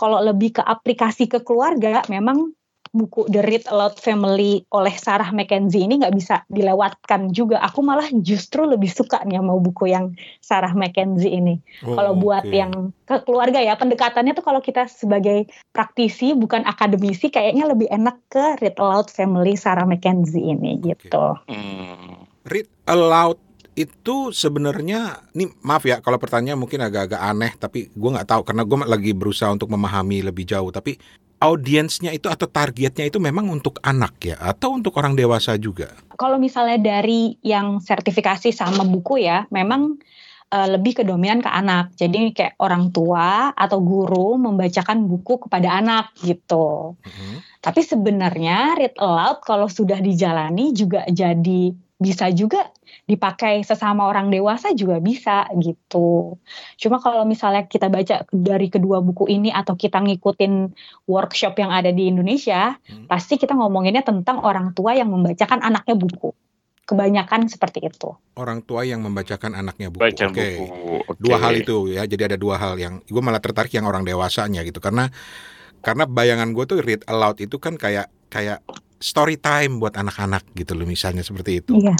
kalau 0.00 0.24
lebih 0.24 0.60
ke 0.60 0.62
aplikasi 0.64 1.28
ke 1.28 1.44
keluarga, 1.44 2.00
memang 2.08 2.56
buku 2.96 3.28
The 3.28 3.44
Read 3.44 3.68
Aloud 3.68 4.00
Family 4.00 4.64
oleh 4.72 4.94
Sarah 4.96 5.28
Mackenzie 5.30 5.84
ini 5.84 6.00
nggak 6.00 6.16
bisa 6.16 6.42
dilewatkan 6.48 7.30
juga. 7.36 7.60
Aku 7.68 7.84
malah 7.84 8.08
justru 8.24 8.64
lebih 8.64 8.88
suka 8.88 9.20
nih 9.28 9.36
sama 9.36 9.60
buku 9.60 9.92
yang 9.92 10.16
Sarah 10.40 10.72
Mackenzie 10.72 11.36
ini. 11.36 11.60
Oh, 11.84 11.92
kalau 11.92 12.16
buat 12.16 12.48
yang 12.48 12.96
ke 13.04 13.20
keluarga 13.28 13.60
ya, 13.60 13.76
pendekatannya 13.76 14.32
tuh 14.32 14.42
kalau 14.42 14.64
kita 14.64 14.88
sebagai 14.88 15.46
praktisi 15.76 16.32
bukan 16.32 16.64
akademisi, 16.64 17.28
kayaknya 17.28 17.68
lebih 17.68 17.92
enak 17.92 18.16
ke 18.32 18.56
Read 18.64 18.80
Aloud 18.80 19.12
Family 19.12 19.54
Sarah 19.54 19.84
Mackenzie 19.84 20.42
ini 20.42 20.80
gitu. 20.80 21.36
Hmm. 21.46 22.24
Read 22.48 22.70
aloud 22.86 23.42
itu 23.76 24.32
sebenarnya 24.32 25.28
ini 25.36 25.52
maaf 25.60 25.84
ya 25.84 26.00
kalau 26.00 26.16
pertanyaan 26.16 26.56
mungkin 26.56 26.80
agak-agak 26.80 27.20
aneh 27.20 27.52
tapi 27.60 27.92
gue 27.92 28.10
nggak 28.16 28.24
tahu 28.24 28.40
karena 28.40 28.64
gue 28.64 28.78
lagi 28.88 29.12
berusaha 29.12 29.52
untuk 29.52 29.68
memahami 29.68 30.24
lebih 30.24 30.48
jauh 30.48 30.72
tapi 30.72 30.96
audiensnya 31.40 32.12
itu 32.16 32.32
atau 32.32 32.48
targetnya 32.48 33.06
itu 33.08 33.20
memang 33.20 33.48
untuk 33.52 33.76
anak 33.84 34.16
ya 34.24 34.36
atau 34.40 34.76
untuk 34.76 34.96
orang 34.96 35.12
dewasa 35.12 35.56
juga 35.60 35.92
Kalau 36.16 36.40
misalnya 36.40 36.80
dari 36.80 37.36
yang 37.44 37.76
sertifikasi 37.76 38.48
sama 38.48 38.88
buku 38.88 39.20
ya, 39.20 39.44
memang 39.52 40.00
eh, 40.48 40.68
lebih 40.72 40.96
ke 40.96 41.02
dominan 41.04 41.44
ke 41.44 41.50
anak. 41.52 41.92
Jadi 41.92 42.32
kayak 42.32 42.56
orang 42.56 42.88
tua 42.88 43.52
atau 43.52 43.84
guru 43.84 44.40
membacakan 44.40 45.04
buku 45.04 45.44
kepada 45.44 45.76
anak 45.76 46.16
gitu. 46.24 46.96
Mhm. 47.04 47.60
Tapi 47.60 47.80
sebenarnya 47.84 48.80
read 48.80 48.96
aloud 48.96 49.44
kalau 49.44 49.68
sudah 49.68 50.00
dijalani 50.00 50.72
juga 50.72 51.04
jadi 51.04 51.85
bisa 51.96 52.28
juga 52.28 52.68
dipakai 53.08 53.64
sesama 53.64 54.04
orang 54.04 54.28
dewasa 54.28 54.76
juga 54.76 55.00
bisa 55.00 55.48
gitu. 55.56 56.36
Cuma 56.76 57.00
kalau 57.00 57.24
misalnya 57.24 57.64
kita 57.64 57.88
baca 57.88 58.28
dari 58.28 58.68
kedua 58.68 59.00
buku 59.00 59.24
ini 59.26 59.48
atau 59.48 59.72
kita 59.72 60.04
ngikutin 60.04 60.76
workshop 61.08 61.56
yang 61.56 61.72
ada 61.72 61.88
di 61.88 62.12
Indonesia, 62.12 62.76
Hmm. 62.84 63.08
pasti 63.08 63.40
kita 63.40 63.56
ngomonginnya 63.56 64.04
tentang 64.04 64.44
orang 64.44 64.76
tua 64.76 64.92
yang 64.92 65.08
membacakan 65.08 65.64
anaknya 65.64 65.96
buku. 65.96 66.36
Kebanyakan 66.86 67.50
seperti 67.50 67.82
itu. 67.82 68.14
orang 68.38 68.62
tua 68.62 68.86
yang 68.86 69.02
membacakan 69.02 69.56
anaknya 69.58 69.90
buku 69.90 70.06
Baca 70.06 70.24
Oke. 70.30 70.60
buku. 70.60 71.02
Oke. 71.08 71.18
dua 71.18 71.36
hal 71.40 71.58
itu 71.58 71.76
ya 71.90 72.06
jadi 72.06 72.30
ada 72.30 72.36
dua 72.38 72.60
hal 72.60 72.78
yang 72.78 73.00
gue 73.02 73.22
malah 73.24 73.40
tertarik 73.42 73.72
yang 73.74 73.88
orang 73.88 74.04
dewasanya 74.04 74.62
gitu 74.62 74.78
karena 74.78 75.08
karena 75.80 76.06
bayangan 76.06 76.54
gue 76.54 76.62
tuh 76.62 76.78
read 76.84 77.02
aloud 77.08 77.40
itu 77.42 77.56
kan 77.58 77.74
kayak 77.74 78.06
kayak 78.28 78.62
story 78.98 79.36
time 79.36 79.78
buat 79.78 79.94
anak-anak 79.94 80.52
gitu 80.52 80.72
loh 80.72 80.84
misalnya 80.84 81.20
seperti 81.20 81.60
itu 81.60 81.76
Iya. 81.76 81.96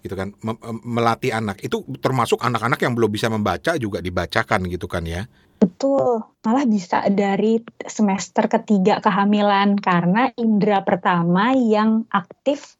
gitu 0.00 0.14
kan 0.14 0.30
Mem- 0.40 0.62
em- 0.62 0.82
melatih 0.84 1.32
anak 1.32 1.58
itu 1.60 1.82
termasuk 1.98 2.38
anak-anak 2.38 2.78
yang 2.78 2.94
belum 2.94 3.10
bisa 3.10 3.26
membaca 3.26 3.74
juga 3.76 3.98
dibacakan 3.98 4.66
gitu 4.70 4.86
kan 4.86 5.02
ya 5.02 5.26
Betul, 5.56 6.20
malah 6.44 6.68
bisa 6.68 7.00
dari 7.08 7.56
semester 7.80 8.44
ketiga 8.44 9.00
kehamilan 9.00 9.80
karena 9.80 10.28
indera 10.36 10.84
pertama 10.84 11.56
yang 11.56 12.04
aktif 12.12 12.76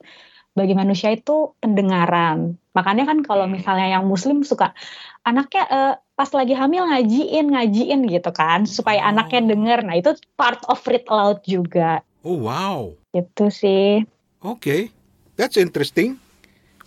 bagi 0.52 0.76
manusia 0.76 1.08
itu 1.08 1.56
pendengaran. 1.56 2.60
Makanya 2.72 3.08
kan 3.08 3.24
kalau 3.24 3.48
misalnya 3.48 3.96
yang 3.96 4.04
muslim 4.04 4.44
suka 4.44 4.76
anaknya 5.24 5.64
eh, 5.68 5.94
pas 6.12 6.28
lagi 6.32 6.52
hamil 6.52 6.84
ngajiin, 6.84 7.48
ngajiin 7.48 8.00
gitu 8.12 8.28
kan 8.32 8.68
supaya 8.68 9.04
Oh. 9.04 9.10
anaknya 9.12 9.56
denger. 9.56 9.78
Nah, 9.80 9.96
itu 9.96 10.12
part 10.36 10.60
of 10.68 10.80
read 10.84 11.08
aloud 11.08 11.40
juga. 11.48 12.04
Oh 12.26 12.38
wow. 12.42 12.90
Gitu 13.14 13.46
sih. 13.54 14.02
oke. 14.42 14.90
That's 15.38 15.54
interesting. 15.54 16.18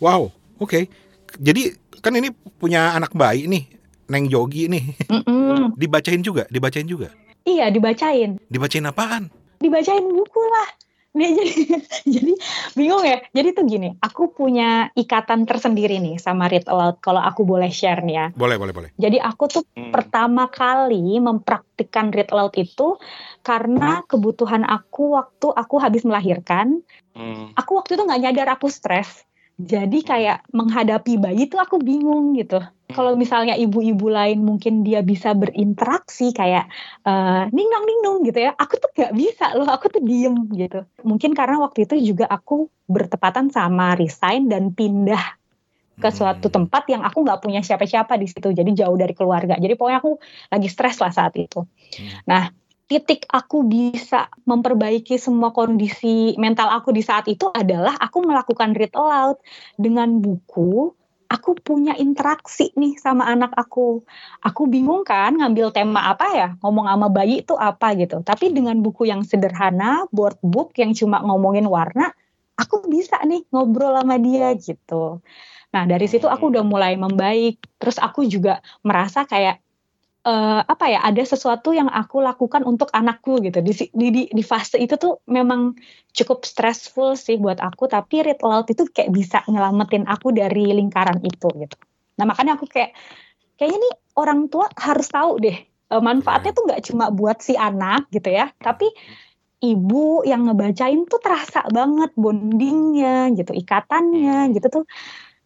Wow. 0.03 0.35
Oke. 0.59 0.91
Jadi 1.39 1.71
kan 2.03 2.11
ini 2.17 2.33
punya 2.59 2.91
anak 2.97 3.15
bayi 3.15 3.47
nih 3.47 3.63
Neng 4.09 4.27
Jogi 4.27 4.67
nih. 4.67 4.83
Mm-mm. 5.07 5.77
dibacain 5.79 6.19
juga? 6.19 6.49
Dibacain 6.49 6.89
juga? 6.89 7.13
Iya, 7.47 7.71
dibacain. 7.71 8.41
dibacain 8.51 8.85
apaan? 8.89 9.31
Dibacain 9.61 10.03
buku 10.03 10.41
lah. 10.49 10.69
Nih 11.17 11.29
jadi 11.33 11.53
jadi 12.19 12.33
bingung 12.77 13.03
ya. 13.05 13.17
Jadi 13.33 13.49
tuh 13.57 13.65
gini, 13.65 13.89
aku 13.97 14.29
punya 14.29 14.93
ikatan 14.93 15.49
tersendiri 15.49 15.97
nih 15.97 16.21
sama 16.21 16.45
read 16.45 16.69
aloud 16.69 17.01
kalau 17.01 17.21
aku 17.21 17.41
boleh 17.45 17.73
share 17.73 18.05
nih 18.05 18.15
ya. 18.15 18.27
boleh 18.37 18.61
boleh 18.61 18.73
boleh 18.73 18.89
Jadi 18.99 19.17
aku 19.17 19.43
tuh 19.49 19.63
Hmm. 19.89 19.95
pertama 19.95 20.45
kali 20.51 21.17
mempraktikkan 21.17 22.13
read 22.13 22.29
aloud 22.29 22.53
itu 22.59 22.99
karena 23.41 24.05
kebutuhan 24.05 24.61
aku 24.67 25.17
waktu 25.17 25.49
aku 25.49 25.75
habis 25.81 26.05
melahirkan. 26.05 26.85
Hmm. 27.17 27.55
Aku 27.57 27.79
waktu 27.79 27.97
itu 27.97 28.03
nggak 28.05 28.21
nyadar 28.21 28.47
aku 28.53 28.69
stres. 28.69 29.28
Jadi 29.59 30.07
kayak 30.07 30.47
menghadapi 30.55 31.19
bayi 31.19 31.51
tuh 31.51 31.59
aku 31.59 31.83
bingung 31.83 32.31
gitu. 32.39 32.63
Kalau 32.89 33.19
misalnya 33.19 33.59
ibu-ibu 33.59 34.07
lain 34.07 34.41
mungkin 34.41 34.87
dia 34.87 35.03
bisa 35.03 35.35
berinteraksi 35.35 36.31
kayak 36.31 36.71
eh 37.03 37.43
ningdong 37.51 37.85
ningdong 37.85 38.17
gitu 38.23 38.39
ya. 38.39 38.55
Aku 38.55 38.79
tuh 38.79 38.87
gak 38.95 39.11
bisa 39.11 39.51
loh, 39.59 39.67
aku 39.67 39.91
tuh 39.91 39.99
diem 39.99 40.47
gitu. 40.55 40.87
Mungkin 41.03 41.35
karena 41.35 41.59
waktu 41.59 41.83
itu 41.83 42.15
juga 42.15 42.31
aku 42.31 42.71
bertepatan 42.87 43.51
sama 43.51 43.99
resign 43.99 44.47
dan 44.47 44.71
pindah 44.71 45.37
ke 45.99 46.07
suatu 46.07 46.47
Hmm. 46.47 46.55
tempat 46.63 46.87
yang 46.87 47.03
aku 47.03 47.27
nggak 47.27 47.43
punya 47.43 47.59
siapa-siapa 47.59 48.15
di 48.15 48.31
situ. 48.31 48.55
Jadi 48.55 48.71
jauh 48.71 48.95
dari 48.95 49.11
keluarga. 49.11 49.59
Jadi 49.59 49.75
pokoknya 49.75 49.99
aku 49.99 50.15
lagi 50.47 50.67
stres 50.71 51.03
lah 51.03 51.11
saat 51.11 51.35
itu. 51.35 51.67
Hmm. 51.67 52.23
Nah, 52.23 52.43
titik 52.89 53.29
aku 53.29 53.61
bisa 53.69 54.33
memperbaiki 54.49 55.21
semua 55.21 55.53
kondisi 55.53 56.33
mental 56.41 56.73
aku 56.73 56.89
di 56.89 57.05
saat 57.05 57.29
itu 57.29 57.45
adalah 57.53 57.93
aku 58.01 58.25
melakukan 58.25 58.73
read 58.73 58.89
aloud 58.97 59.37
dengan 59.77 60.17
buku. 60.17 60.89
Aku 61.29 61.53
punya 61.61 61.93
interaksi 61.93 62.73
nih 62.73 62.97
sama 62.97 63.29
anak 63.29 63.53
aku. 63.53 64.01
Aku 64.41 64.65
bingung 64.65 65.05
kan 65.05 65.37
ngambil 65.37 65.69
tema 65.69 66.09
apa 66.09 66.25
ya, 66.33 66.49
ngomong 66.65 66.89
sama 66.89 67.07
bayi 67.13 67.45
itu 67.45 67.53
apa 67.53 67.93
gitu. 67.93 68.25
Tapi 68.25 68.49
dengan 68.49 68.81
buku 68.81 69.05
yang 69.05 69.21
sederhana, 69.21 70.09
board 70.09 70.41
book 70.41 70.73
yang 70.81 70.97
cuma 70.97 71.21
ngomongin 71.21 71.69
warna, 71.69 72.09
aku 72.57 72.89
bisa 72.89 73.21
nih 73.21 73.45
ngobrol 73.53 73.93
sama 73.93 74.17
dia 74.17 74.57
gitu. 74.57 75.21
Nah 75.69 75.85
dari 75.85 76.09
situ 76.09 76.25
aku 76.25 76.49
udah 76.49 76.65
mulai 76.65 76.97
membaik. 76.97 77.61
Terus 77.77 78.01
aku 78.01 78.25
juga 78.25 78.65
merasa 78.81 79.29
kayak 79.29 79.61
uh, 80.25 80.61
apa 80.65 80.85
ya 80.89 80.99
ada 81.05 81.23
sesuatu 81.23 81.71
yang 81.71 81.87
aku 81.87 82.19
lakukan 82.19 82.65
untuk 82.65 82.89
anakku 82.91 83.39
gitu. 83.43 83.59
Di 83.63 83.91
di 83.93 84.07
di, 84.11 84.21
di 84.27 84.43
fase 84.43 84.79
itu 84.79 84.95
tuh 84.99 85.21
memang 85.29 85.77
cukup 86.11 86.43
stressful 86.43 87.13
sih 87.19 87.37
buat 87.37 87.61
aku 87.61 87.87
tapi 87.87 88.25
read 88.25 88.39
aloud 88.41 88.67
itu 88.67 88.87
kayak 88.89 89.11
bisa 89.13 89.45
nyelamatin 89.47 90.07
aku 90.09 90.33
dari 90.35 90.73
lingkaran 90.73 91.21
itu 91.23 91.47
gitu. 91.55 91.75
Nah 92.19 92.25
makanya 92.27 92.59
aku 92.59 92.67
kayak 92.67 92.91
kayaknya 93.59 93.79
nih 93.79 93.95
orang 94.19 94.47
tua 94.47 94.67
harus 94.75 95.07
tahu 95.11 95.39
deh 95.43 95.57
uh, 95.91 96.01
manfaatnya 96.01 96.51
tuh 96.55 96.63
nggak 96.67 96.81
cuma 96.91 97.05
buat 97.11 97.43
si 97.43 97.59
anak 97.59 98.07
gitu 98.13 98.31
ya 98.31 98.51
tapi 98.61 98.87
ibu 99.59 100.23
yang 100.23 100.47
ngebacain 100.47 101.03
tuh 101.11 101.19
terasa 101.19 101.67
banget 101.67 102.15
bondingnya 102.15 103.35
gitu 103.35 103.51
ikatannya 103.51 104.55
gitu 104.55 104.67
tuh 104.71 104.83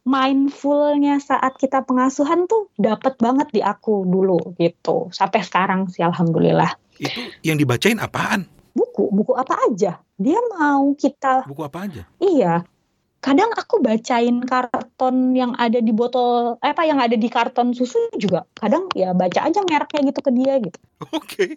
mindfulnya 0.04 1.20
saat 1.24 1.56
kita 1.56 1.84
pengasuhan 1.88 2.46
tuh 2.48 2.68
dapat 2.76 3.16
banget 3.20 3.48
di 3.56 3.62
aku 3.64 4.04
dulu 4.04 4.56
gitu. 4.60 5.08
Sampai 5.16 5.44
sekarang 5.44 5.88
sih 5.88 6.04
alhamdulillah. 6.04 6.76
Itu 7.00 7.20
yang 7.42 7.56
dibacain 7.56 8.00
apaan? 8.00 8.48
Buku 8.76 9.10
buku 9.10 9.34
apa 9.34 9.56
aja? 9.72 10.00
Dia 10.20 10.40
mau 10.56 10.92
kita 10.94 11.48
buku 11.48 11.64
apa 11.64 11.88
aja? 11.88 12.04
Iya. 12.20 12.68
Kadang 13.24 13.56
aku 13.56 13.80
bacain 13.80 14.44
karton 14.44 15.32
yang 15.32 15.56
ada 15.56 15.80
di 15.80 15.96
botol 15.96 16.60
eh, 16.60 16.76
apa 16.76 16.84
yang 16.84 17.00
ada 17.00 17.16
di 17.16 17.32
karton 17.32 17.72
susu 17.72 18.12
juga. 18.20 18.44
Kadang 18.60 18.92
ya 18.92 19.16
baca 19.16 19.48
aja 19.48 19.64
mereknya 19.64 20.12
gitu 20.12 20.20
ke 20.20 20.32
dia 20.36 20.54
gitu. 20.60 20.80
Oke. 21.16 21.24
Okay. 21.24 21.50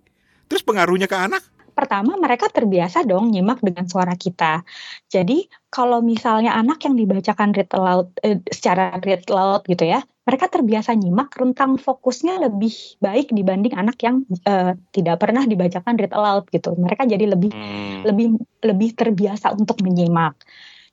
terus 0.46 0.62
pengaruhnya 0.62 1.10
ke 1.10 1.18
anak 1.18 1.42
pertama 1.76 2.16
mereka 2.16 2.48
terbiasa 2.48 3.04
dong 3.04 3.28
nyimak 3.28 3.60
dengan 3.60 3.84
suara 3.84 4.16
kita. 4.16 4.64
Jadi 5.12 5.44
kalau 5.68 6.00
misalnya 6.00 6.56
anak 6.56 6.80
yang 6.88 6.96
dibacakan 6.96 7.52
read 7.52 7.68
aloud 7.76 8.08
eh, 8.24 8.40
secara 8.48 8.96
read 9.04 9.28
aloud 9.28 9.68
gitu 9.68 9.84
ya, 9.84 10.00
mereka 10.24 10.48
terbiasa 10.48 10.96
nyimak 10.96 11.36
rentang 11.36 11.76
fokusnya 11.76 12.40
lebih 12.48 12.72
baik 13.04 13.28
dibanding 13.36 13.76
anak 13.76 14.00
yang 14.00 14.24
eh, 14.48 14.72
tidak 14.96 15.20
pernah 15.20 15.44
dibacakan 15.44 16.00
read 16.00 16.16
aloud 16.16 16.48
gitu. 16.48 16.72
Mereka 16.72 17.04
jadi 17.04 17.28
lebih 17.28 17.52
hmm. 17.52 18.08
lebih 18.08 18.26
lebih 18.64 18.90
terbiasa 18.96 19.52
untuk 19.52 19.84
menyimak 19.84 20.40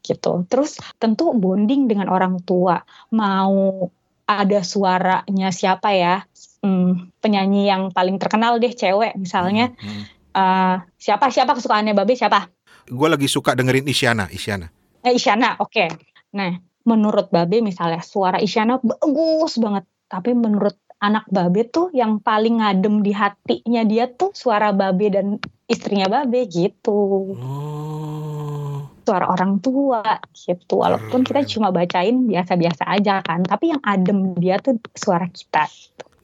gitu. 0.04 0.44
Terus 0.52 0.84
tentu 1.00 1.32
bonding 1.32 1.88
dengan 1.88 2.12
orang 2.12 2.44
tua 2.44 2.84
mau 3.16 3.88
ada 4.28 4.60
suaranya 4.64 5.52
siapa 5.52 5.96
ya 5.96 6.24
hmm, 6.64 7.20
penyanyi 7.20 7.68
yang 7.68 7.92
paling 7.92 8.16
terkenal 8.16 8.56
deh 8.56 8.72
cewek 8.72 9.20
misalnya 9.20 9.76
hmm, 9.76 9.84
hmm 9.84 10.13
uh, 10.34 10.76
siapa 10.98 11.30
siapa 11.30 11.56
kesukaannya 11.56 11.94
Babe 11.96 12.18
siapa? 12.18 12.50
Gue 12.90 13.08
lagi 13.08 13.32
suka 13.32 13.56
dengerin 13.56 13.88
Isyana, 13.88 14.28
Isyana. 14.28 14.68
Eh, 15.08 15.16
Isyana, 15.16 15.56
oke. 15.62 15.72
Okay. 15.72 15.90
Nah, 16.36 16.60
menurut 16.84 17.32
Babe 17.32 17.64
misalnya 17.64 18.04
suara 18.04 18.44
Isyana 18.44 18.82
bagus 18.84 19.56
banget, 19.56 19.88
tapi 20.12 20.36
menurut 20.36 20.76
anak 21.00 21.24
Babe 21.32 21.68
tuh 21.68 21.92
yang 21.96 22.20
paling 22.20 22.60
ngadem 22.60 23.04
di 23.04 23.16
hatinya 23.16 23.84
dia 23.88 24.12
tuh 24.12 24.36
suara 24.36 24.76
Babe 24.76 25.08
dan 25.12 25.40
istrinya 25.68 26.12
Babe 26.12 26.44
gitu. 26.52 27.00
Oh. 27.40 28.84
Suara 29.04 29.28
orang 29.32 29.60
tua 29.60 30.04
gitu. 30.36 30.80
Walaupun 30.80 31.28
kita 31.28 31.44
cuma 31.48 31.72
bacain 31.72 32.24
biasa-biasa 32.28 32.88
aja 32.88 33.20
kan, 33.24 33.44
tapi 33.44 33.76
yang 33.76 33.82
adem 33.84 34.36
dia 34.40 34.60
tuh 34.60 34.80
suara 34.96 35.28
kita. 35.28 35.68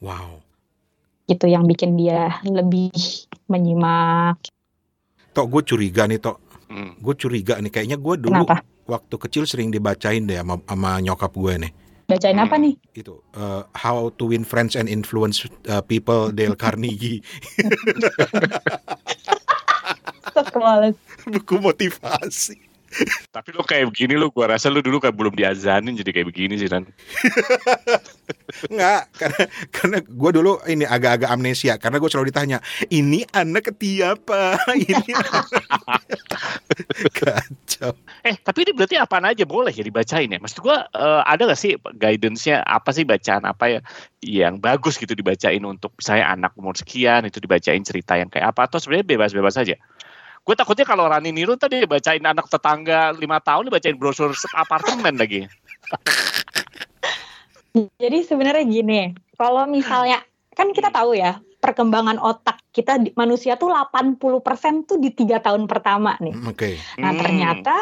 Wow 0.00 0.40
gitu 1.30 1.46
yang 1.46 1.62
bikin 1.70 1.94
dia 1.94 2.42
lebih 2.42 2.90
menyimak. 3.50 4.38
Tok 5.34 5.46
gue 5.50 5.62
curiga 5.74 6.06
nih 6.06 6.22
Tok, 6.22 6.38
hmm. 6.70 7.02
gue 7.02 7.14
curiga 7.18 7.58
nih 7.58 7.70
kayaknya 7.70 7.98
gue 7.98 8.14
dulu 8.18 8.46
Kenapa? 8.46 8.62
waktu 8.86 9.14
kecil 9.18 9.44
sering 9.46 9.74
dibacain 9.74 10.22
deh 10.26 10.38
sama, 10.38 10.62
sama 10.62 11.02
nyokap 11.02 11.34
gue 11.34 11.66
nih. 11.66 11.72
Bacain 12.10 12.38
hmm. 12.38 12.46
apa 12.46 12.56
nih? 12.58 12.74
Itu 12.94 13.22
uh, 13.38 13.62
How 13.74 14.10
to 14.18 14.30
Win 14.30 14.42
Friends 14.42 14.74
and 14.74 14.90
Influence 14.90 15.46
uh, 15.70 15.82
People 15.82 16.34
Dale 16.34 16.58
Carnegie. 16.58 17.22
Buku 21.30 21.60
motivasi. 21.60 22.69
Tapi 23.30 23.54
lu 23.54 23.62
kayak 23.62 23.94
begini 23.94 24.18
lu 24.18 24.34
gua 24.34 24.58
rasa 24.58 24.66
lu 24.66 24.82
dulu 24.82 24.98
kayak 24.98 25.14
belum 25.14 25.34
diazanin 25.38 25.94
jadi 25.94 26.10
kayak 26.10 26.28
begini 26.34 26.58
sih 26.58 26.66
kan. 26.66 26.82
Enggak, 28.66 29.02
karena 29.20 29.42
karena 29.70 29.98
gua 30.10 30.30
dulu 30.34 30.52
ini 30.66 30.82
agak-agak 30.82 31.30
amnesia 31.30 31.78
karena 31.78 32.02
gua 32.02 32.10
selalu 32.10 32.34
ditanya, 32.34 32.58
"Ini 32.90 33.30
anak 33.30 33.70
ketiapa?" 33.70 34.58
ini 34.90 35.12
Kacau. 37.18 37.94
Eh, 38.26 38.34
tapi 38.42 38.58
ini 38.66 38.72
berarti 38.74 38.98
apa 38.98 39.22
aja 39.22 39.46
boleh 39.46 39.70
ya 39.70 39.86
dibacain 39.86 40.26
ya? 40.26 40.38
Maksud 40.42 40.58
gua 40.58 40.90
uh, 40.90 41.22
ada 41.22 41.46
gak 41.46 41.60
sih 41.60 41.78
guidance-nya 41.94 42.66
apa 42.66 42.90
sih 42.90 43.06
bacaan 43.06 43.46
apa 43.46 43.78
ya 43.78 43.80
yang 44.20 44.58
bagus 44.58 44.98
gitu 44.98 45.14
dibacain 45.14 45.62
untuk 45.62 45.94
misalnya 45.96 46.26
anak 46.34 46.52
umur 46.58 46.74
sekian 46.74 47.24
itu 47.24 47.38
dibacain 47.38 47.80
cerita 47.86 48.18
yang 48.18 48.28
kayak 48.28 48.52
apa 48.52 48.66
atau 48.66 48.82
sebenarnya 48.82 49.06
bebas-bebas 49.06 49.54
saja? 49.54 49.78
Gue 50.44 50.54
takutnya 50.56 50.88
kalau 50.88 51.06
Rani 51.06 51.30
Niru 51.30 51.54
tadi 51.54 51.84
bacain 51.84 52.24
anak 52.24 52.48
tetangga 52.48 53.12
lima 53.14 53.38
tahun 53.38 53.68
bacain 53.68 53.96
brosur 54.00 54.32
apartemen 54.56 55.14
lagi. 55.20 55.46
Jadi 58.02 58.18
sebenarnya 58.26 58.64
gini, 58.66 59.14
kalau 59.38 59.62
misalnya 59.70 60.18
kan 60.58 60.74
kita 60.74 60.90
tahu 60.90 61.14
ya 61.14 61.38
perkembangan 61.62 62.18
otak 62.18 62.58
kita 62.74 62.98
di, 62.98 63.14
manusia 63.14 63.54
tuh 63.54 63.70
80% 63.70 64.88
tuh 64.88 64.98
di 64.98 65.14
tiga 65.14 65.38
tahun 65.38 65.70
pertama 65.70 66.18
nih. 66.18 66.34
Hmm, 66.34 66.50
oke. 66.50 66.58
Okay. 66.58 66.74
Nah 66.98 67.14
hmm. 67.14 67.20
ternyata 67.20 67.76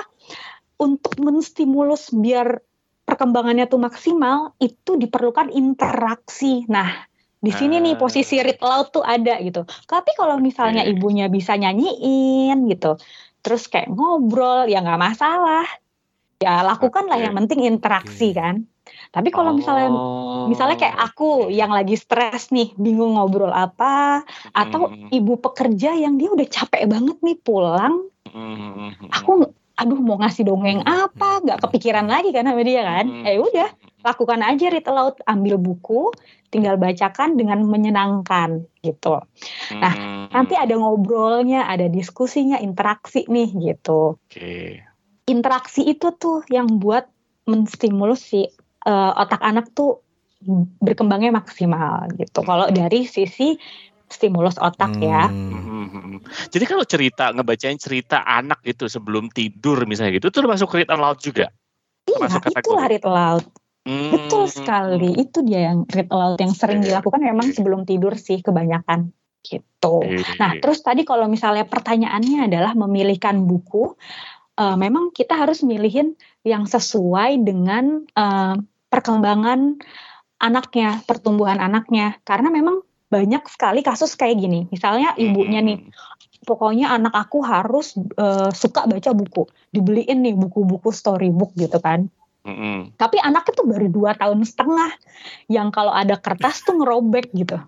untuk 0.82 1.16
menstimulus 1.22 2.12
biar 2.12 2.60
perkembangannya 3.08 3.64
tuh 3.64 3.80
maksimal 3.80 4.52
itu 4.60 5.00
diperlukan 5.00 5.48
interaksi. 5.54 6.68
Nah 6.68 7.07
di 7.38 7.52
sini 7.54 7.78
nih 7.78 7.94
posisi 7.94 8.42
ah. 8.42 8.50
read 8.50 8.58
aloud 8.58 8.88
tuh 8.90 9.04
ada 9.06 9.38
gitu. 9.38 9.62
Tapi 9.86 10.10
kalau 10.18 10.42
misalnya 10.42 10.82
okay. 10.82 10.92
ibunya 10.94 11.30
bisa 11.30 11.54
nyanyiin 11.54 12.66
gitu, 12.66 12.98
terus 13.42 13.70
kayak 13.70 13.90
ngobrol 13.94 14.66
ya 14.66 14.82
nggak 14.82 15.00
masalah. 15.00 15.66
Ya 16.38 16.62
lakukanlah 16.62 17.18
okay. 17.18 17.24
yang 17.26 17.34
penting 17.34 17.60
interaksi 17.66 18.30
okay. 18.30 18.38
kan. 18.38 18.56
Tapi 19.08 19.28
kalau 19.28 19.52
misalnya 19.52 19.88
oh, 19.92 20.48
misalnya 20.48 20.80
kayak 20.80 20.96
aku 20.96 21.52
yang 21.52 21.72
lagi 21.72 21.96
stres 21.96 22.48
nih, 22.48 22.72
bingung 22.76 23.16
ngobrol 23.16 23.52
apa, 23.52 24.24
atau 24.52 24.88
hmm. 24.88 25.12
ibu 25.12 25.36
pekerja 25.40 25.92
yang 25.96 26.16
dia 26.16 26.32
udah 26.32 26.48
capek 26.48 26.88
banget 26.88 27.16
nih 27.20 27.36
pulang, 27.36 28.08
hmm. 28.28 29.12
aku 29.12 29.52
aduh 29.78 30.02
mau 30.02 30.18
ngasih 30.18 30.42
dongeng 30.42 30.82
apa, 30.82 31.46
nggak 31.46 31.62
kepikiran 31.62 32.10
lagi 32.10 32.34
kan 32.34 32.50
sama 32.50 32.62
dia 32.66 32.82
kan? 32.82 33.06
Hmm. 33.06 33.22
Eh 33.22 33.38
udah, 33.38 33.70
lakukan 34.02 34.42
aja 34.42 34.66
read 34.74 34.86
aloud, 34.90 35.14
ambil 35.30 35.54
buku, 35.54 36.10
tinggal 36.50 36.74
bacakan 36.74 37.38
dengan 37.38 37.62
menyenangkan 37.62 38.66
gitu. 38.82 39.22
Nah, 39.78 39.94
hmm. 39.94 40.34
nanti 40.34 40.58
ada 40.58 40.74
ngobrolnya, 40.74 41.70
ada 41.70 41.86
diskusinya, 41.86 42.58
interaksi 42.58 43.22
nih 43.30 43.54
gitu. 43.54 44.18
Okay. 44.26 44.82
Interaksi 45.30 45.86
itu 45.86 46.10
tuh 46.18 46.42
yang 46.50 46.82
buat 46.82 47.06
menstimulus 47.46 48.26
si 48.26 48.50
uh, 48.84 49.12
otak 49.14 49.40
anak 49.40 49.70
tuh 49.78 50.02
berkembangnya 50.82 51.34
maksimal 51.34 52.10
gitu. 52.18 52.42
Kalau 52.42 52.66
hmm. 52.66 52.74
dari 52.74 53.06
sisi 53.06 53.54
stimulus 54.08 54.56
otak 54.58 54.98
ya. 54.98 55.28
hmm. 55.28 55.52
ya. 55.52 55.57
Jadi 56.24 56.64
kalau 56.64 56.84
cerita 56.84 57.30
ngebacain 57.34 57.78
cerita 57.78 58.22
anak 58.22 58.62
itu 58.66 58.86
sebelum 58.86 59.30
tidur 59.30 59.84
misalnya 59.84 60.18
gitu, 60.18 60.30
itu 60.30 60.38
termasuk 60.38 60.68
read 60.74 60.90
aloud 60.90 61.18
juga. 61.20 61.50
Iya, 62.08 62.26
itu 62.60 62.72
read 62.74 63.04
aloud. 63.04 63.44
Hmm. 63.88 64.12
Betul 64.12 64.44
sekali. 64.52 65.16
Itu 65.16 65.40
dia 65.44 65.72
yang 65.72 65.88
read 65.88 66.12
aloud 66.12 66.36
yang 66.40 66.52
sering 66.52 66.84
dilakukan 66.84 67.20
memang 67.24 67.52
sebelum 67.56 67.88
tidur 67.88 68.16
sih 68.20 68.44
kebanyakan 68.44 69.16
gitu. 69.46 70.04
Nah, 70.36 70.58
terus 70.60 70.82
tadi 70.84 71.06
kalau 71.06 71.30
misalnya 71.30 71.64
pertanyaannya 71.64 72.50
adalah 72.50 72.76
memilihkan 72.76 73.48
buku, 73.48 73.96
uh, 74.58 74.76
memang 74.76 75.14
kita 75.14 75.38
harus 75.38 75.62
milihin 75.64 76.18
yang 76.42 76.66
sesuai 76.66 77.40
dengan 77.40 78.04
uh, 78.12 78.58
perkembangan 78.90 79.78
anaknya, 80.42 81.00
pertumbuhan 81.06 81.62
anaknya. 81.62 82.18
Karena 82.26 82.50
memang 82.50 82.82
banyak 83.08 83.42
sekali 83.48 83.80
kasus 83.80 84.14
kayak 84.14 84.36
gini. 84.36 84.68
Misalnya 84.68 85.16
ibunya 85.16 85.64
nih, 85.64 85.88
pokoknya 86.44 86.92
anak 86.92 87.16
aku 87.16 87.40
harus 87.40 87.96
uh, 88.20 88.52
suka 88.52 88.84
baca 88.84 89.10
buku, 89.16 89.48
dibeliin 89.72 90.24
nih 90.24 90.36
buku-buku 90.36 90.92
storybook 90.92 91.56
gitu 91.56 91.80
kan. 91.80 92.12
Mm-hmm. 92.44 92.96
Tapi 92.96 93.16
anaknya 93.20 93.52
tuh 93.52 93.66
baru 93.68 93.88
dua 93.92 94.12
tahun 94.16 94.44
setengah, 94.44 94.92
yang 95.52 95.68
kalau 95.72 95.92
ada 95.92 96.16
kertas 96.16 96.64
tuh 96.64 96.80
ngerobek 96.80 97.32
gitu. 97.32 97.60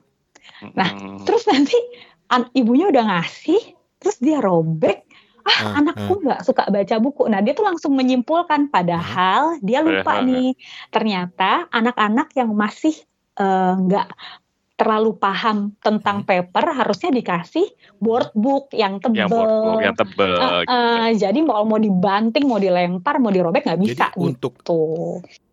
Nah, 0.77 0.89
mm-hmm. 0.93 1.25
terus 1.25 1.45
nanti 1.49 1.77
an- 2.29 2.53
ibunya 2.53 2.89
udah 2.89 3.05
ngasih, 3.17 3.61
terus 4.01 4.21
dia 4.21 4.41
robek. 4.41 5.09
Ah, 5.41 5.73
uh, 5.73 5.81
anakku 5.81 6.21
nggak 6.21 6.41
uh. 6.41 6.45
suka 6.45 6.69
baca 6.69 6.97
buku. 7.01 7.25
Nah, 7.33 7.41
dia 7.41 7.57
tuh 7.57 7.65
langsung 7.65 7.97
menyimpulkan, 7.97 8.69
padahal 8.69 9.57
uh, 9.57 9.61
dia 9.65 9.81
lupa 9.81 10.21
uh, 10.21 10.25
nih. 10.25 10.53
Ternyata 10.93 11.65
anak-anak 11.73 12.29
yang 12.37 12.53
masih 12.53 12.93
eh, 13.41 13.73
nggak 13.81 14.07
uh, 14.07 14.49
terlalu 14.81 15.13
paham 15.21 15.77
tentang 15.85 16.25
hmm. 16.25 16.29
paper 16.33 16.65
harusnya 16.73 17.13
dikasih 17.13 17.69
board 18.01 18.33
book 18.33 18.73
yang 18.73 18.97
tebel. 18.97 19.29
Yang 19.29 19.31
board 19.37 19.53
book 19.53 19.81
yang 19.85 19.97
tebel. 20.01 20.33
Uh, 20.41 20.65
uh, 20.65 21.13
gitu. 21.13 21.29
Jadi 21.29 21.39
mau 21.45 21.61
mau 21.69 21.77
dibanting, 21.77 22.49
mau 22.49 22.57
dilempar, 22.57 23.21
mau 23.21 23.29
dirobek 23.29 23.69
nggak 23.69 23.81
bisa. 23.85 24.09
Jadi 24.09 24.17
untuk 24.17 24.57
gitu. 24.65 24.81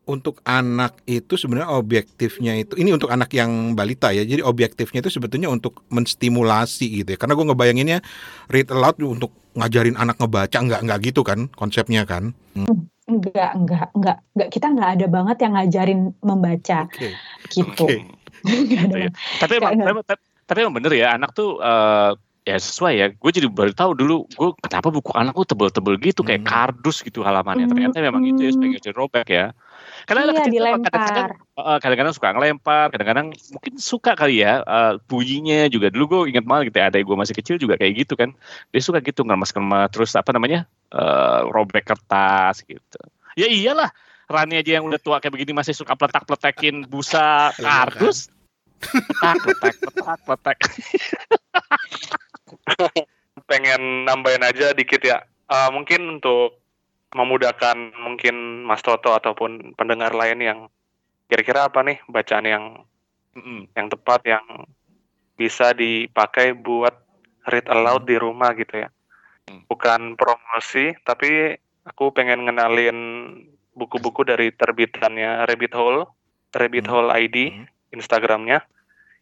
untuk 0.08 0.40
anak 0.48 1.04
itu 1.04 1.36
sebenarnya 1.36 1.76
objektifnya 1.76 2.56
itu 2.56 2.80
ini 2.80 2.96
untuk 2.96 3.12
anak 3.12 3.28
yang 3.36 3.76
balita 3.76 4.16
ya. 4.16 4.24
Jadi 4.24 4.40
objektifnya 4.40 5.04
itu 5.04 5.12
sebetulnya 5.12 5.52
untuk 5.52 5.84
menstimulasi 5.92 7.04
gitu 7.04 7.10
ya. 7.12 7.20
Karena 7.20 7.36
gue 7.36 7.46
ngebayanginnya 7.52 8.00
read 8.48 8.72
aloud 8.72 8.96
untuk 9.04 9.36
ngajarin 9.60 10.00
anak 10.00 10.16
ngebaca 10.24 10.56
nggak 10.56 10.82
nggak 10.88 11.00
gitu 11.04 11.28
kan 11.28 11.52
konsepnya 11.60 12.08
kan. 12.08 12.32
Hmm. 12.56 12.88
Enggak, 13.08 13.56
enggak, 13.56 13.88
enggak, 13.96 14.18
enggak. 14.36 14.50
Kita 14.52 14.66
enggak 14.72 14.90
ada 15.00 15.06
banget 15.08 15.38
yang 15.44 15.54
ngajarin 15.56 16.00
membaca 16.24 16.80
Oke. 16.88 17.10
gitu. 17.52 17.88
Oke. 17.88 18.16
Enggak 18.47 18.80
ada. 18.80 18.86
Gitu 18.86 18.97
ya. 18.97 19.12
Tapi 19.41 19.54
emang, 19.58 19.71
Enggak, 19.73 19.88
tapi, 19.88 20.00
tapi, 20.06 20.21
tapi 20.47 20.58
emang 20.63 20.76
bener 20.78 20.91
ya 20.93 21.08
anak 21.15 21.32
tuh 21.34 21.58
eh, 21.60 22.12
ya 22.47 22.56
sesuai 22.56 22.93
ya. 22.95 23.08
Gue 23.12 23.32
jadi 23.36 23.47
baru 23.52 23.76
tahu 23.76 23.91
dulu 23.91 24.23
gue 24.32 24.50
kenapa 24.63 24.88
buku 24.88 25.12
anak 25.12 25.36
gue 25.36 25.45
tebel-tebel 25.52 26.00
gitu 26.00 26.23
kayak 26.23 26.47
Hmm. 26.47 26.50
kardus 26.50 27.04
gitu 27.04 27.19
halamannya. 27.28 27.67
Ternyata 27.67 28.00
memang 28.00 28.23
itu 28.23 28.47
ya 28.47 28.52
jadi 28.56 28.95
robek 28.95 29.28
ya. 29.28 29.52
Karena 30.08 30.32
anak 30.32 30.36
Iya, 30.39 30.43
kecil 30.47 30.63
tuh 30.63 30.84
kadang-kadang 30.88 31.28
eh, 31.60 31.80
kadang-kadang 31.84 32.13
suka 32.15 32.28
ngelempar, 32.32 32.86
kadang-kadang 32.95 33.28
mungkin 33.52 33.73
suka 33.76 34.15
kali 34.15 34.39
ya 34.39 34.63
eh, 34.63 34.93
bunyinya 35.12 35.67
juga. 35.67 35.91
Dulu 35.91 36.04
gue 36.08 36.19
ingat 36.32 36.47
banget 36.47 36.71
gitu, 36.71 36.80
ada 36.80 36.97
gue 37.04 37.15
masih 37.19 37.36
kecil 37.36 37.56
juga 37.60 37.76
kayak 37.76 38.08
gitu 38.08 38.15
kan. 38.15 38.32
Dia 38.71 38.80
suka 38.80 39.04
gitu 39.04 39.28
ngemas-ngemas 39.28 39.91
terus 39.91 40.15
apa 40.15 40.32
namanya 40.32 40.63
eh, 40.95 41.41
robek 41.52 41.84
kertas 41.84 42.63
gitu. 42.63 43.02
Ya 43.36 43.52
iyalah, 43.52 43.91
Rani 44.28 44.60
aja 44.60 44.80
yang 44.80 44.86
udah 44.86 45.00
tua 45.00 45.24
kayak 45.24 45.40
begini 45.40 45.56
masih 45.56 45.72
suka 45.72 45.96
pletak-pletekin 45.96 46.84
busa 46.92 47.56
Iya 47.56 47.63
kan? 47.63 47.76
kardus. 47.88 48.28
Pletak, 48.78 49.36
pletak, 49.42 49.76
pletak, 49.80 50.20
pletak. 50.28 50.58
pengen 53.50 54.04
nambahin 54.04 54.44
aja 54.44 54.76
dikit 54.76 55.00
ya. 55.00 55.24
Eh, 55.48 55.70
mungkin 55.72 56.20
untuk 56.20 56.60
memudahkan 57.16 57.96
mungkin 58.04 58.68
Mas 58.68 58.84
Toto 58.84 59.16
ataupun 59.16 59.80
pendengar 59.80 60.12
lain 60.12 60.44
yang 60.44 60.60
kira-kira 61.32 61.72
apa 61.72 61.80
nih 61.88 61.98
bacaan 62.12 62.46
yang 62.46 62.63
yang 63.78 63.88
tepat 63.88 64.26
yang 64.28 64.44
bisa 65.38 65.72
dipakai 65.72 66.58
buat 66.58 66.98
read 67.48 67.70
aloud 67.70 68.04
di 68.04 68.20
rumah 68.20 68.52
gitu 68.58 68.84
ya. 68.84 68.90
Hmm. 69.48 69.63
Bukan 69.72 70.20
promosi, 70.20 70.92
tapi 71.08 71.56
aku 71.88 72.12
pengen 72.12 72.44
ngenalin 72.44 72.98
buku-buku 73.78 74.26
dari 74.26 74.50
terbitannya 74.50 75.46
Rabbit 75.46 75.74
Hole, 75.78 76.10
Rabbit 76.52 76.90
Hmm. 76.90 76.94
Hole 76.98 77.10
ID, 77.13 77.38
Hmm. 77.54 77.66
Instagramnya. 77.94 78.66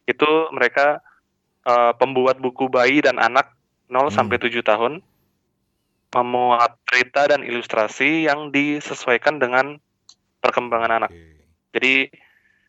Itu 0.08 0.48
mereka 0.50 1.04
eh, 1.66 1.92
pembuat 1.98 2.38
buku 2.38 2.70
bayi 2.70 3.02
dan 3.02 3.18
anak 3.18 3.50
0 3.90 4.06
Hmm. 4.06 4.14
sampai 4.14 4.38
7 4.38 4.62
tahun 4.62 5.02
memuat 6.14 6.78
cerita 6.86 7.26
dan 7.26 7.42
ilustrasi 7.42 8.24
yang 8.30 8.54
disesuaikan 8.54 9.42
dengan 9.42 9.76
perkembangan 10.40 11.02
anak. 11.02 11.12
Jadi 11.74 12.08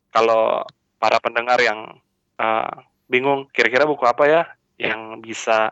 kalau 0.09 0.65
para 0.97 1.21
pendengar 1.21 1.61
yang 1.61 2.01
uh, 2.41 2.73
bingung 3.05 3.45
kira-kira 3.53 3.85
buku 3.85 4.03
apa 4.03 4.23
ya 4.25 4.41
yang 4.81 5.21
bisa 5.21 5.71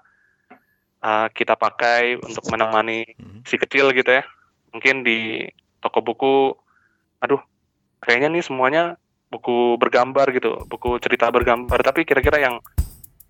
uh, 1.02 1.28
kita 1.34 1.58
pakai 1.58 2.22
untuk 2.22 2.46
menemani 2.54 3.10
Hmm. 3.18 3.42
si 3.44 3.58
kecil 3.58 3.90
gitu 3.92 4.22
ya. 4.22 4.24
Mungkin 4.72 5.02
di 5.02 5.50
toko 5.86 6.02
buku 6.02 6.36
aduh 7.22 7.38
kayaknya 8.02 8.34
nih 8.34 8.42
semuanya 8.42 8.98
buku 9.30 9.78
bergambar 9.78 10.34
gitu, 10.34 10.66
buku 10.66 10.98
cerita 10.98 11.30
bergambar 11.30 11.82
tapi 11.86 12.02
kira-kira 12.06 12.42
yang 12.42 12.56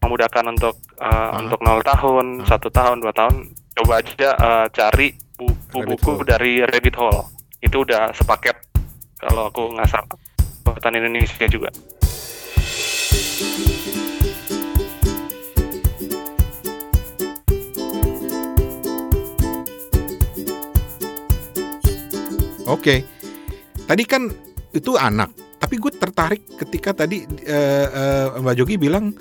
memudahkan 0.04 0.46
untuk 0.48 0.78
uh, 1.02 1.34
Ah. 1.34 1.42
untuk 1.42 1.60
0 1.66 1.82
tahun, 1.82 2.26
Ah. 2.44 2.48
satu 2.48 2.70
tahun, 2.70 3.02
dua 3.02 3.12
tahun 3.12 3.52
coba 3.76 4.00
aja 4.00 4.30
uh, 4.38 4.66
cari 4.70 5.12
buku-buku 5.36 6.24
dari 6.24 6.62
Rabbit 6.64 6.96
Hole. 6.96 7.26
Itu 7.60 7.84
udah 7.84 8.14
sepaket 8.14 8.56
kalau 9.20 9.50
aku 9.50 9.74
nggak 9.74 9.90
salah 9.90 10.08
buatan 10.64 10.94
Indonesia 10.96 11.44
juga. 11.50 11.74
Oke. 22.66 23.06
Tadi 23.86 24.04
kan 24.06 24.30
itu 24.74 24.98
anak, 24.98 25.32
tapi 25.62 25.78
gue 25.78 25.94
tertarik 25.94 26.42
ketika 26.58 27.06
tadi 27.06 27.24
eh, 27.46 27.88
eh, 27.88 28.28
Mbak 28.42 28.56
Jogi 28.58 28.76
bilang 28.82 29.14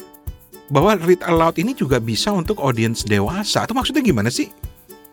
bahwa 0.72 0.96
read 0.96 1.20
aloud 1.22 1.57
ini 1.61 1.76
juga 1.76 2.00
bisa 2.00 2.33
untuk 2.33 2.59
audiens 2.59 3.04
dewasa. 3.04 3.68
Itu 3.68 3.76
maksudnya 3.76 4.00
gimana 4.00 4.33
sih? 4.33 4.48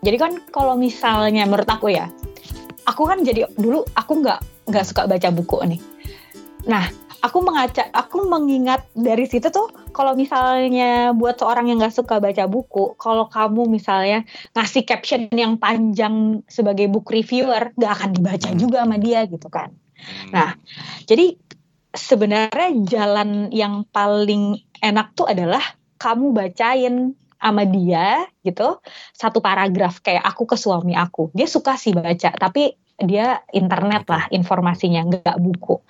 Jadi 0.02 0.18
kan 0.18 0.32
kalau 0.50 0.80
misalnya 0.80 1.46
menurut 1.46 1.70
aku 1.70 1.94
ya, 1.94 2.10
aku 2.90 3.06
kan 3.06 3.22
jadi 3.22 3.46
dulu 3.54 3.86
aku 3.94 4.24
nggak 4.24 4.40
nggak 4.72 4.86
suka 4.88 5.06
baca 5.06 5.30
buku 5.30 5.58
nih. 5.68 5.80
Nah, 6.66 6.90
aku 7.22 7.38
mengaca, 7.46 7.86
aku 7.94 8.26
mengingat 8.26 8.90
dari 8.98 9.30
situ 9.30 9.54
tuh 9.54 9.70
kalau 9.94 10.18
misalnya 10.18 11.14
buat 11.14 11.38
seorang 11.38 11.70
yang 11.70 11.78
nggak 11.78 11.94
suka 11.94 12.18
baca 12.18 12.50
buku, 12.50 12.98
kalau 12.98 13.30
kamu 13.30 13.70
misalnya 13.70 14.26
ngasih 14.58 14.84
caption 14.84 15.30
yang 15.32 15.62
panjang 15.62 16.42
sebagai 16.50 16.90
book 16.90 17.14
reviewer, 17.14 17.72
nggak 17.78 17.92
akan 17.94 18.10
dibaca 18.18 18.50
juga 18.58 18.84
sama 18.84 18.98
dia 18.98 19.30
gitu 19.30 19.48
kan. 19.48 19.70
Nah, 20.34 20.58
jadi 21.06 21.38
sebenarnya 21.94 22.70
jalan 22.90 23.54
yang 23.54 23.86
paling 23.94 24.58
enak 24.82 25.14
tuh 25.14 25.30
adalah 25.30 25.62
kamu 26.02 26.34
bacain 26.34 27.14
sama 27.42 27.66
dia 27.66 28.30
gitu 28.46 28.78
satu 29.18 29.42
paragraf 29.42 30.02
kayak 30.02 30.22
aku 30.26 30.50
ke 30.50 30.58
suami 30.58 30.98
aku. 30.98 31.30
Dia 31.34 31.46
suka 31.46 31.78
sih 31.78 31.94
baca, 31.94 32.34
tapi 32.38 32.74
dia 33.02 33.42
internet 33.50 34.06
lah 34.06 34.30
informasinya 34.30 35.08
nggak 35.08 35.38
buku. 35.42 35.82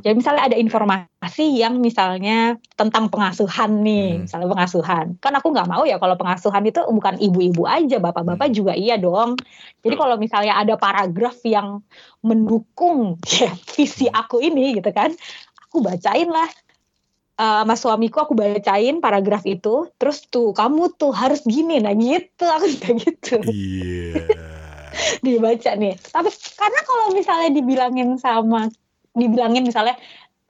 Jadi 0.00 0.14
misalnya 0.16 0.42
ada 0.48 0.56
informasi 0.56 1.46
yang 1.60 1.76
misalnya 1.82 2.56
tentang 2.78 3.12
pengasuhan 3.12 3.84
nih, 3.84 4.08
Hmm. 4.16 4.20
misalnya 4.24 4.48
pengasuhan. 4.48 5.06
Kan 5.20 5.32
aku 5.36 5.52
nggak 5.52 5.68
mau 5.68 5.84
ya 5.84 6.00
kalau 6.00 6.16
pengasuhan 6.16 6.64
itu 6.64 6.80
bukan 6.88 7.20
ibu-ibu 7.20 7.68
aja, 7.68 8.00
bapak-bapak 8.00 8.48
Hmm. 8.48 8.56
juga 8.56 8.72
iya 8.72 8.96
dong. 8.96 9.36
Jadi 9.84 9.94
kalau 9.98 10.16
misalnya 10.16 10.56
ada 10.56 10.80
paragraf 10.80 11.36
yang 11.44 11.84
mendukung 12.24 13.20
ya, 13.40 13.52
visi 13.76 14.08
Hmm. 14.08 14.20
aku 14.24 14.40
ini 14.40 14.78
gitu 14.78 14.88
kan, 14.94 15.12
aku 15.68 15.84
bacain 15.84 16.30
lah. 16.32 16.48
Eh, 17.34 17.60
sama 17.66 17.74
suamiku 17.74 18.22
aku 18.22 18.38
bacain 18.38 19.02
paragraf 19.02 19.42
itu, 19.42 19.90
terus 19.98 20.22
tuh 20.30 20.54
kamu 20.54 20.94
tuh 20.94 21.10
harus 21.10 21.42
gini, 21.42 21.82
nah 21.82 21.90
gitu, 21.90 22.46
aku 22.46 22.66
kayak 22.78 22.96
gitu 23.02 23.42
Iya. 23.42 24.53
dibaca 25.26 25.70
nih. 25.76 25.94
Tapi 25.98 26.28
karena 26.58 26.80
kalau 26.86 27.06
misalnya 27.14 27.50
dibilangin 27.52 28.16
sama 28.18 28.68
dibilangin 29.14 29.62
misalnya 29.62 29.94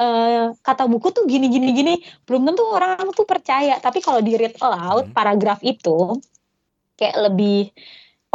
eh, 0.00 0.50
kata 0.58 0.84
buku 0.90 1.12
tuh 1.14 1.24
gini 1.28 1.46
gini 1.52 1.68
gini, 1.72 1.94
belum 2.26 2.48
tentu 2.48 2.64
orang 2.66 3.10
tuh 3.14 3.26
percaya. 3.28 3.78
Tapi 3.78 3.98
kalau 4.04 4.20
di 4.24 4.34
read 4.36 4.56
aloud 4.60 5.10
Hmm. 5.10 5.14
paragraf 5.14 5.60
itu 5.62 6.18
kayak 6.98 7.16
lebih 7.30 7.70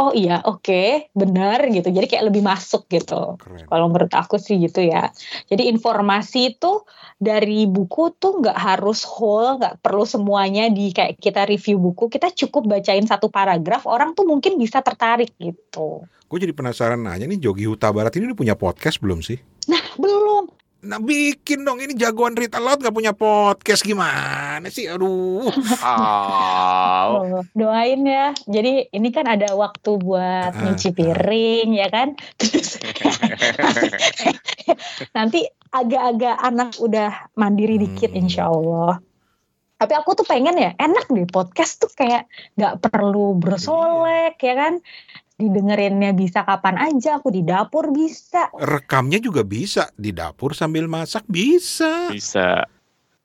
oh 0.00 0.16
iya 0.16 0.40
oke 0.40 1.12
benar 1.12 1.68
gitu. 1.68 1.92
Jadi 1.92 2.06
kayak 2.08 2.32
lebih 2.32 2.40
masuk 2.40 2.88
gitu. 2.88 3.36
Keren. 3.36 3.68
Kalau 3.68 3.86
menurut 3.92 4.12
aku 4.16 4.40
sih 4.40 4.56
gitu 4.56 4.80
ya. 4.80 5.12
Jadi 5.52 5.68
informasi 5.68 6.56
itu 6.56 6.88
dari 7.20 7.68
buku 7.68 8.16
tuh 8.16 8.40
nggak 8.40 8.56
harus 8.56 9.04
whole, 9.04 9.60
nggak 9.60 9.84
perlu 9.84 10.08
semuanya 10.08 10.72
di 10.72 10.96
kayak 10.96 11.20
kita 11.20 11.44
review 11.44 11.76
buku. 11.76 12.08
Kita 12.08 12.32
cukup 12.32 12.80
bacain 12.80 13.04
satu 13.04 13.28
paragraf, 13.28 13.84
orang 13.84 14.16
tuh 14.16 14.24
mungkin 14.24 14.56
bisa 14.56 14.80
tertarik 14.80 15.36
gitu. 15.36 16.08
Gue 16.30 16.38
jadi 16.40 16.56
penasaran 16.56 17.02
nanya 17.02 17.28
nih 17.28 17.42
Jogi 17.42 17.68
Huta 17.68 17.92
Barat 17.92 18.16
ini 18.16 18.32
udah 18.32 18.38
punya 18.38 18.54
podcast 18.56 19.02
belum 19.04 19.20
sih? 19.20 19.36
Belum. 20.00 20.39
Nah 20.80 20.96
bikin 20.96 21.60
dong 21.60 21.76
ini 21.76 21.92
jagoan 21.92 22.32
read 22.32 22.56
aloud 22.56 22.80
gak 22.80 22.96
punya 22.96 23.12
podcast 23.12 23.84
gimana 23.84 24.64
sih? 24.72 24.88
Aduh. 24.88 25.52
Oh, 27.10 27.42
doain 27.52 28.00
ya. 28.06 28.32
Jadi 28.48 28.88
ini 28.92 29.08
kan 29.10 29.26
ada 29.28 29.52
waktu 29.52 29.98
buat 29.98 30.52
Ah, 30.52 30.62
nyuci 30.62 30.94
piring 30.94 31.68
ya 31.74 31.88
kan. 31.90 32.16
Terus 32.40 32.80
nanti 35.16 35.44
agak-agak 35.70 36.36
anak 36.40 36.70
udah 36.80 37.28
mandiri 37.34 37.76
dikit 37.76 38.12
Hmm. 38.12 38.20
insya 38.24 38.48
Allah. 38.48 39.00
Tapi 39.80 39.92
aku 39.96 40.12
tuh 40.12 40.26
pengen 40.28 40.60
ya 40.60 40.76
enak 40.76 41.08
deh 41.08 41.24
podcast 41.24 41.80
tuh 41.80 41.88
kayak 41.92 42.28
nggak 42.56 42.84
perlu 42.84 43.36
bersolek 43.36 44.36
ya 44.40 44.54
kan. 44.56 44.74
Didengerinnya 45.40 46.12
bisa 46.12 46.44
kapan 46.44 46.76
aja. 46.76 47.16
Aku 47.16 47.32
di 47.32 47.40
dapur 47.40 47.88
bisa. 47.90 48.52
Rekamnya 48.52 49.16
juga 49.16 49.40
bisa 49.40 49.88
di 49.96 50.12
dapur 50.12 50.52
sambil 50.52 50.84
masak 50.84 51.24
bisa. 51.24 52.12
bisa. 52.12 52.68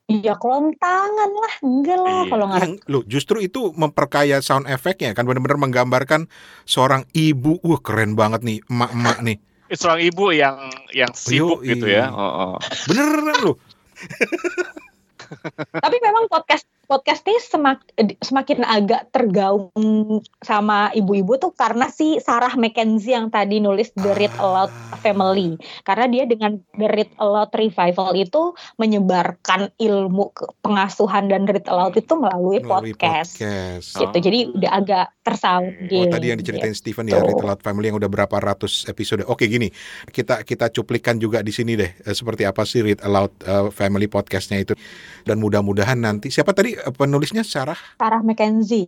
Iya 0.06 0.38
kelontangan 0.38 1.30
lah. 1.34 1.54
Enggak 1.60 1.98
lah 1.98 2.20
Iya. 2.22 2.30
kalau 2.30 2.44
nggak 2.46 2.60
Yang 2.62 2.74
lo 2.86 3.00
justru 3.04 3.36
itu 3.42 3.74
memperkaya 3.74 4.38
sound 4.38 4.64
efeknya 4.64 5.12
kan 5.12 5.26
benar-benar 5.26 5.58
menggambarkan 5.58 6.30
seorang 6.62 7.04
ibu. 7.12 7.58
Wah 7.60 7.82
keren 7.82 8.16
banget 8.16 8.40
nih 8.40 8.58
emak-emak 8.70 9.18
nih. 9.20 9.36
Seorang 9.66 10.00
ibu 10.00 10.30
yang 10.30 10.56
yang 10.94 11.10
sibuk 11.10 11.60
Yoi. 11.60 11.74
gitu 11.74 11.86
ya. 11.90 12.06
Oh, 12.08 12.54
oh. 12.54 12.56
Beneran 12.86 13.38
loh. 13.42 13.56
Tapi 15.74 15.96
memang 15.98 16.30
podcast 16.30 16.62
podcast 16.86 17.26
ini 17.26 17.38
semak, 17.42 17.82
semakin 18.22 18.62
agak 18.62 19.10
tergaung 19.10 20.22
sama 20.40 20.94
ibu-ibu 20.94 21.34
tuh 21.36 21.52
karena 21.52 21.90
si 21.90 22.22
Sarah 22.22 22.54
Mackenzie 22.54 23.12
yang 23.12 23.28
tadi 23.28 23.58
nulis 23.58 23.90
The 23.98 24.14
Read 24.14 24.34
Aloud 24.38 24.70
Ah. 24.70 24.98
Family. 24.98 25.58
Karena 25.82 26.06
dia 26.06 26.24
dengan 26.24 26.58
The 26.78 26.86
Read 26.86 27.10
Aloud 27.18 27.50
Revival 27.50 28.14
itu 28.14 28.54
menyebarkan 28.78 29.74
ilmu 29.76 30.30
pengasuhan 30.62 31.26
dan 31.26 31.50
Read 31.50 31.66
Aloud 31.66 31.98
itu 31.98 32.14
melalui, 32.14 32.62
Melalui 32.62 32.94
podcast. 32.94 33.36
podcast. 33.38 33.88
Gitu. 33.98 34.16
Jadi 34.22 34.38
udah 34.54 34.70
agak 34.72 35.06
tersaut 35.26 35.74
Oh 35.90 36.06
tadi 36.06 36.30
yang 36.30 36.38
diceritain 36.38 36.74
Steven 36.74 37.10
ya 37.10 37.18
Gitu. 37.18 37.34
Read 37.34 37.42
Aloud 37.42 37.60
Family 37.60 37.90
yang 37.90 37.98
udah 37.98 38.06
berapa 38.06 38.36
ratus 38.38 38.86
episode. 38.86 39.26
Oke 39.26 39.50
gini, 39.50 39.68
kita 40.14 40.46
kita 40.46 40.70
cuplikan 40.70 41.18
juga 41.18 41.42
di 41.42 41.50
sini 41.50 41.74
deh 41.74 41.90
eh, 41.90 42.14
seperti 42.14 42.46
apa 42.46 42.62
sih 42.62 42.86
Read 42.86 43.02
Aloud 43.02 43.32
eh, 43.42 43.68
Family 43.74 44.06
podcastnya 44.06 44.62
itu 44.62 44.78
dan 45.26 45.42
mudah-mudahan 45.42 45.98
nanti 45.98 46.30
siapa 46.30 46.54
tadi 46.54 46.75
eh, 46.76 46.90
penulisnya 46.92 47.44
Sarah 47.44 47.78
Sarah 47.98 48.22
Mackenzie. 48.22 48.86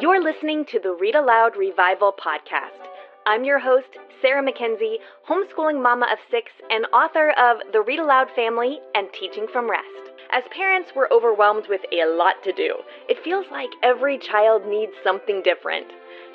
You're 0.00 0.22
listening 0.22 0.64
to 0.68 0.78
the 0.78 0.92
Read 0.92 1.14
Aloud 1.14 1.56
Revival 1.56 2.12
podcast. 2.12 2.84
I'm 3.26 3.44
your 3.44 3.58
host, 3.58 3.88
Sarah 4.20 4.44
McKenzie, 4.44 4.96
homeschooling 5.28 5.82
mama 5.82 6.06
of 6.12 6.18
six 6.30 6.52
and 6.70 6.84
author 6.92 7.30
of 7.30 7.58
The 7.72 7.80
Read 7.80 7.98
Aloud 7.98 8.28
Family 8.36 8.80
and 8.94 9.08
Teaching 9.18 9.46
from 9.50 9.70
Rest. 9.70 10.12
As 10.30 10.44
parents, 10.50 10.90
we're 10.94 11.08
overwhelmed 11.10 11.68
with 11.68 11.80
a 11.92 12.04
lot 12.04 12.42
to 12.44 12.52
do. 12.52 12.76
It 13.08 13.22
feels 13.24 13.46
like 13.50 13.70
every 13.82 14.18
child 14.18 14.66
needs 14.66 14.92
something 15.02 15.42
different. 15.42 15.86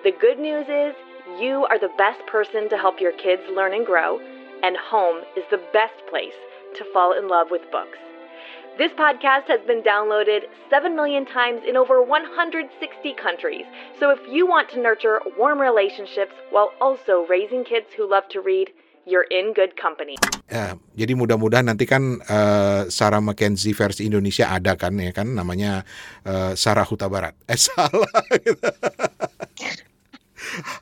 The 0.03 0.13
good 0.19 0.39
news 0.39 0.65
is, 0.67 0.95
you 1.39 1.67
are 1.69 1.77
the 1.77 1.93
best 1.97 2.25
person 2.25 2.69
to 2.69 2.77
help 2.77 2.99
your 2.99 3.11
kids 3.11 3.43
learn 3.53 3.73
and 3.73 3.85
grow, 3.85 4.19
and 4.63 4.75
home 4.77 5.23
is 5.35 5.43
the 5.49 5.61
best 5.71 5.95
place 6.09 6.37
to 6.77 6.85
fall 6.93 7.17
in 7.17 7.27
love 7.27 7.47
with 7.51 7.61
books. 7.71 7.97
This 8.79 8.95
podcast 8.95 9.51
has 9.51 9.59
been 9.67 9.83
downloaded 9.83 10.47
7 10.69 10.95
million 10.95 11.25
times 11.25 11.67
in 11.67 11.75
over 11.75 12.01
160 12.01 12.71
countries. 13.19 13.67
So 13.99 14.11
if 14.11 14.19
you 14.31 14.47
want 14.47 14.69
to 14.71 14.79
nurture 14.79 15.19
warm 15.37 15.59
relationships 15.59 16.31
while 16.49 16.71
also 16.79 17.27
raising 17.27 17.67
kids 17.67 17.91
who 17.91 18.07
love 18.07 18.23
to 18.31 18.39
read, 18.39 18.71
you're 19.03 19.27
in 19.27 19.51
good 19.51 19.75
company. 19.75 20.15
Ya, 20.47 20.79
jadi 20.95 21.11
mudah-mudahan 21.11 21.67
nanti 21.67 21.83
kan 21.83 22.23
eh, 22.23 22.87
Sarah 22.87 23.19
Mackenzie 23.19 23.75
versi 23.75 24.07
Indonesia 24.07 24.47
ada 24.47 24.79
kan 24.79 24.95
ya 24.95 25.11
kan 25.11 25.27
namanya 25.35 25.83
eh, 26.23 26.55
Sarah 26.55 26.87
Huta 26.87 27.11
Barat. 27.11 27.35
Eh 27.51 27.59
salah. 27.59 28.07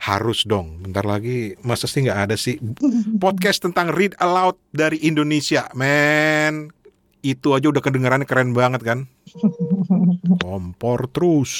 Harus 0.03 0.43
dong. 0.47 0.81
Bentar 0.83 1.03
lagi 1.03 1.55
masa 1.61 1.85
sih 1.85 2.05
nggak 2.05 2.19
ada 2.29 2.35
sih 2.39 2.59
podcast 3.23 3.63
tentang 3.63 3.91
read 3.91 4.15
aloud 4.19 4.57
dari 4.71 5.01
Indonesia, 5.03 5.67
men. 5.75 6.71
Itu 7.25 7.57
aja 7.57 7.67
udah 7.67 7.81
kedengarannya 7.81 8.29
keren 8.29 8.53
banget 8.55 8.81
kan? 8.85 8.99
Kompor 10.43 11.09
terus. 11.11 11.53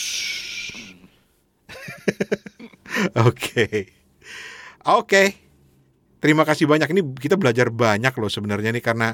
Oke. 3.28 3.91
Oke. 4.88 5.24
Terima 6.17 6.48
kasih 6.48 6.65
banyak. 6.65 6.89
Ini 6.89 7.02
kita 7.20 7.38
belajar 7.38 7.70
banyak 7.70 8.13
loh 8.17 8.32
sebenarnya 8.32 8.74
nih 8.74 8.82
karena 8.82 9.13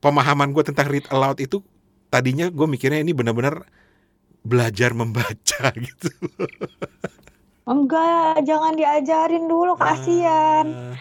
pemahaman 0.00 0.52
gue 0.52 0.64
tentang 0.64 0.88
read 0.88 1.04
aloud 1.12 1.40
itu 1.40 1.60
tadinya 2.08 2.48
gue 2.48 2.66
mikirnya 2.68 3.02
ini 3.02 3.12
benar-benar 3.12 3.68
belajar 4.44 4.92
membaca 4.92 5.72
gitu. 5.74 6.08
Enggak, 7.64 8.44
jangan 8.44 8.76
diajarin 8.76 9.48
dulu, 9.48 9.72
kasihan. 9.80 10.68
Ah, 10.68 11.00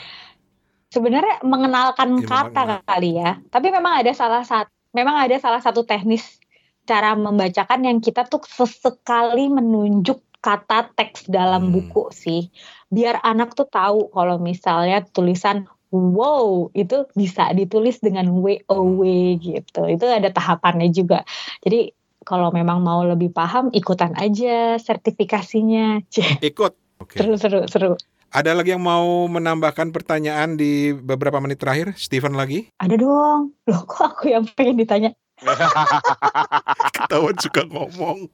Sebenarnya 0.93 1.41
mengenalkan 1.43 2.21
Ya, 2.21 2.23
kata 2.23 2.62
mengenal. 2.63 2.86
kali 2.86 3.10
ya. 3.17 3.41
Tapi 3.49 3.67
memang 3.73 3.93
ada 3.99 4.12
salah 4.13 4.45
satu 4.45 4.69
memang 4.93 5.26
ada 5.26 5.36
salah 5.41 5.58
satu 5.58 5.82
teknis 5.84 6.38
cara 6.86 7.17
membacakan 7.17 7.82
yang 7.82 7.97
kita 7.97 8.30
tuh 8.30 8.45
sesekali 8.45 9.49
menunjuk 9.49 10.21
kata 10.43 10.93
teks 10.93 11.26
dalam 11.32 11.67
Hmm. 11.67 11.73
buku 11.73 12.13
sih. 12.13 12.54
Biar 12.93 13.19
anak 13.26 13.58
tuh 13.58 13.65
tahu 13.65 14.13
kalau 14.13 14.38
misalnya 14.38 15.02
tulisan 15.02 15.65
wow 15.89 16.69
itu 16.78 17.10
bisa 17.17 17.49
ditulis 17.58 17.97
dengan 17.97 18.30
W 18.43 18.62
O 18.69 19.02
W 19.02 19.34
gitu. 19.41 19.89
Itu 19.89 20.06
ada 20.06 20.30
tahapannya 20.30 20.93
juga. 20.93 21.26
Jadi 21.65 21.89
kalau 22.23 22.49
memang 22.49 22.81
mau 22.81 23.03
lebih 23.03 23.29
paham 23.29 23.69
ikutan 23.75 24.15
aja 24.17 24.79
sertifikasinya. 24.79 26.01
Ikut. 26.49 26.73
Oke. 27.03 27.19
Seru 27.19 27.36
seru 27.36 27.62
seru. 27.67 27.93
Ada 28.33 28.57
lagi 28.57 28.73
yang 28.73 28.81
mau 28.81 29.29
menambahkan 29.29 29.93
pertanyaan 29.93 30.57
di 30.57 30.89
beberapa 30.89 31.38
menit 31.38 31.62
terakhir? 31.62 31.93
Steven 31.93 32.33
lagi? 32.33 32.65
Ada 32.81 32.97
dong. 32.97 33.53
Loh 33.69 33.81
kok 33.86 34.17
aku 34.17 34.33
yang 34.33 34.49
pengen 34.57 34.81
ditanya? 34.81 35.13
Ketahuan 36.97 37.38
suka 37.38 37.62
ngomong. 37.69 38.25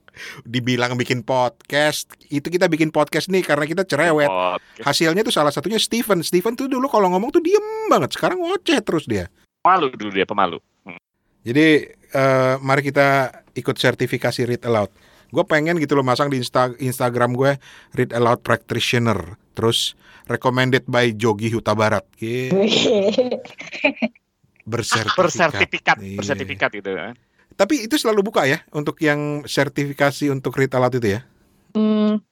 Dibilang 0.48 0.96
bikin 0.96 1.20
podcast. 1.20 2.08
Itu 2.32 2.48
kita 2.48 2.72
bikin 2.72 2.96
podcast 2.96 3.28
nih 3.28 3.44
karena 3.44 3.68
kita 3.68 3.84
cerewet. 3.84 4.32
Podcast. 4.32 4.88
Hasilnya 4.88 5.20
tuh 5.20 5.34
salah 5.36 5.52
satunya 5.52 5.76
Steven. 5.76 6.24
Steven 6.24 6.56
tuh 6.56 6.64
dulu 6.64 6.88
kalau 6.88 7.12
ngomong 7.12 7.28
tuh 7.28 7.44
diem 7.44 7.92
banget. 7.92 8.16
Sekarang 8.16 8.40
ngoceh 8.40 8.80
terus 8.80 9.04
dia. 9.04 9.28
Malu 9.60 9.92
dulu 9.92 10.16
dia 10.16 10.24
pemalu. 10.24 10.64
Jadi 11.40 11.66
eh, 11.90 12.54
mari 12.58 12.82
kita 12.82 13.08
ikut 13.52 13.74
sertifikasi 13.74 14.40
read 14.44 14.62
aloud. 14.62 14.90
Gue 15.30 15.44
pengen 15.44 15.78
gitu 15.78 15.94
loh 15.94 16.02
masang 16.02 16.26
di 16.26 16.36
Insta- 16.36 16.74
Instagram 16.76 17.32
gue 17.32 17.56
read 17.92 18.10
aloud 18.10 18.40
practitioner. 18.40 19.38
Terus 19.52 19.94
recommended 20.26 20.84
by 20.84 21.12
Jogi 21.12 21.48
Huta 21.48 21.72
Barat. 21.72 22.02
Gitu. 22.14 22.54
Bersertifikat. 24.62 25.16
Bersertifikat, 25.18 25.96
Iya. 25.98 26.18
bersertifikat 26.18 26.70
gitu 26.72 26.90
kan. 26.94 27.14
Tapi 27.52 27.84
itu 27.84 27.94
selalu 27.94 28.22
buka 28.22 28.46
ya 28.46 28.62
untuk 28.70 28.96
yang 29.00 29.44
sertifikasi 29.44 30.30
untuk 30.30 30.54
read 30.54 30.70
aloud 30.70 30.94
itu 30.94 31.18
ya. 31.18 31.20
Hmm, 31.74 32.22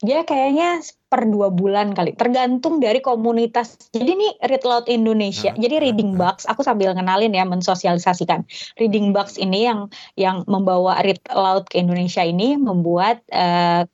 ya 0.00 0.24
kayaknya 0.24 0.80
per 1.10 1.28
dua 1.28 1.52
bulan 1.52 1.92
kali, 1.92 2.16
tergantung 2.16 2.80
dari 2.80 3.04
komunitas. 3.04 3.76
Jadi 3.92 4.12
nih 4.16 4.32
Read 4.46 4.64
Loud 4.64 4.86
Indonesia, 4.88 5.52
Ah, 5.52 5.58
jadi 5.58 5.76
ah, 5.76 5.82
Reading 5.84 6.10
ah. 6.16 6.18
Box, 6.18 6.48
aku 6.48 6.62
sambil 6.64 6.94
ngenalin 6.96 7.34
ya, 7.34 7.44
mensosialisasikan. 7.44 8.46
Reading 8.80 9.12
Box 9.12 9.36
ini 9.36 9.68
yang 9.68 9.90
yang 10.16 10.46
membawa 10.48 11.02
Read 11.04 11.20
Aloud 11.28 11.68
ke 11.68 11.82
Indonesia 11.82 12.24
ini 12.24 12.56
membuat 12.56 13.20
eh, 13.28 13.84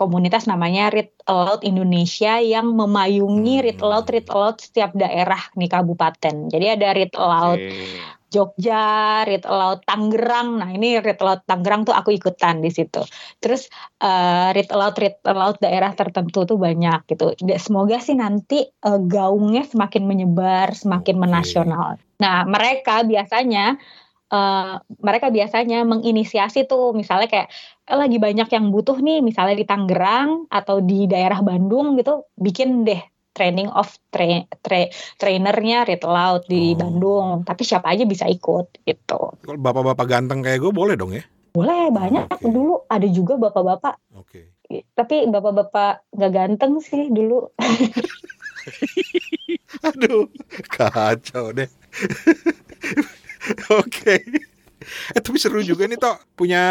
komunitas 0.00 0.48
namanya 0.48 0.88
Read 0.88 1.12
Aloud 1.28 1.60
Indonesia 1.60 2.40
yang 2.40 2.72
memayungi. 2.72 3.60
Read 3.60 3.78
Aloud 3.84 4.08
Read 4.08 4.32
Aloud 4.32 4.56
setiap 4.56 4.96
daerah 4.96 5.52
nih 5.52 5.68
kabupaten. 5.68 6.48
Jadi 6.48 6.66
ada 6.72 6.88
Read 6.96 7.12
Aloud 7.12 7.60
Oke. 7.60 8.20
Jogja, 8.30 9.20
Read 9.26 9.42
Aloud 9.42 9.82
Tangerang. 9.82 10.62
Nah, 10.62 10.70
ini 10.70 10.96
Read 11.02 11.18
Aloud 11.18 11.42
Tangerang 11.44 11.82
tuh 11.82 11.92
aku 11.92 12.14
ikutan 12.14 12.62
di 12.62 12.70
situ. 12.70 13.02
Terus 13.42 13.68
eh, 14.00 14.48
Read 14.54 14.70
Aloud 14.70 14.96
Read 14.96 15.18
Aloud 15.26 15.56
daerah 15.58 15.92
tertentu 15.92 16.46
tuh 16.46 16.56
banyak 16.56 17.10
gitu. 17.10 17.34
Semoga 17.58 17.98
sih 17.98 18.16
nanti 18.16 18.64
eh, 18.64 19.00
gaungnya 19.02 19.66
semakin 19.66 20.06
menyebar, 20.06 20.72
semakin 20.72 21.18
Oke. 21.18 21.22
menasional. 21.26 21.98
Nah, 22.22 22.46
mereka 22.46 23.02
biasanya 23.02 23.76
eh, 24.30 24.74
mereka 25.02 25.26
biasanya 25.34 25.82
menginisiasi 25.82 26.70
tuh 26.70 26.94
misalnya 26.94 27.26
kayak 27.26 27.50
lagi 27.92 28.16
banyak 28.16 28.48
yang 28.48 28.68
butuh 28.68 28.96
nih 28.96 29.18
misalnya 29.20 29.54
di 29.54 29.64
Tangerang 29.64 30.46
atau 30.46 30.78
di 30.78 31.04
daerah 31.04 31.40
Bandung 31.40 31.94
gitu 31.94 32.26
bikin 32.34 32.82
deh 32.82 33.00
training 33.30 33.70
of 33.70 33.86
tra 34.10 34.26
tra- 34.58 34.90
trainernya 35.16 35.84
Read 35.84 36.02
Aloud 36.02 36.44
di 36.44 36.74
Oh. 36.74 36.76
Bandung 36.76 37.26
tapi 37.42 37.62
siapa 37.62 37.90
aja 37.90 38.02
bisa 38.02 38.26
ikut 38.26 38.82
gitu 38.82 39.20
Kalau 39.38 39.56
bapak-bapak 39.56 40.06
ganteng 40.06 40.40
kayak 40.40 40.60
gue 40.60 40.70
boleh 40.70 40.94
dong 40.94 41.14
ya. 41.14 41.22
boleh 41.50 41.90
banyak 41.90 42.30
Oke. 42.30 42.46
dulu 42.46 42.86
ada 42.86 43.06
juga 43.06 43.34
bapak-bapak 43.34 43.94
Oke. 44.14 44.54
tapi 44.92 45.26
bapak-bapak 45.26 46.10
nggak 46.10 46.32
ganteng 46.32 46.78
sih 46.78 47.06
dulu 47.06 47.50
Aduh, 49.80 50.28
kacau 50.68 51.50
deh. 51.50 51.64
Oke. 53.72 54.20
Eh 55.16 55.20
tapi 55.20 55.36
seru 55.36 55.60
juga 55.60 55.84
nih 55.84 56.00
toh 56.00 56.16
punya 56.34 56.62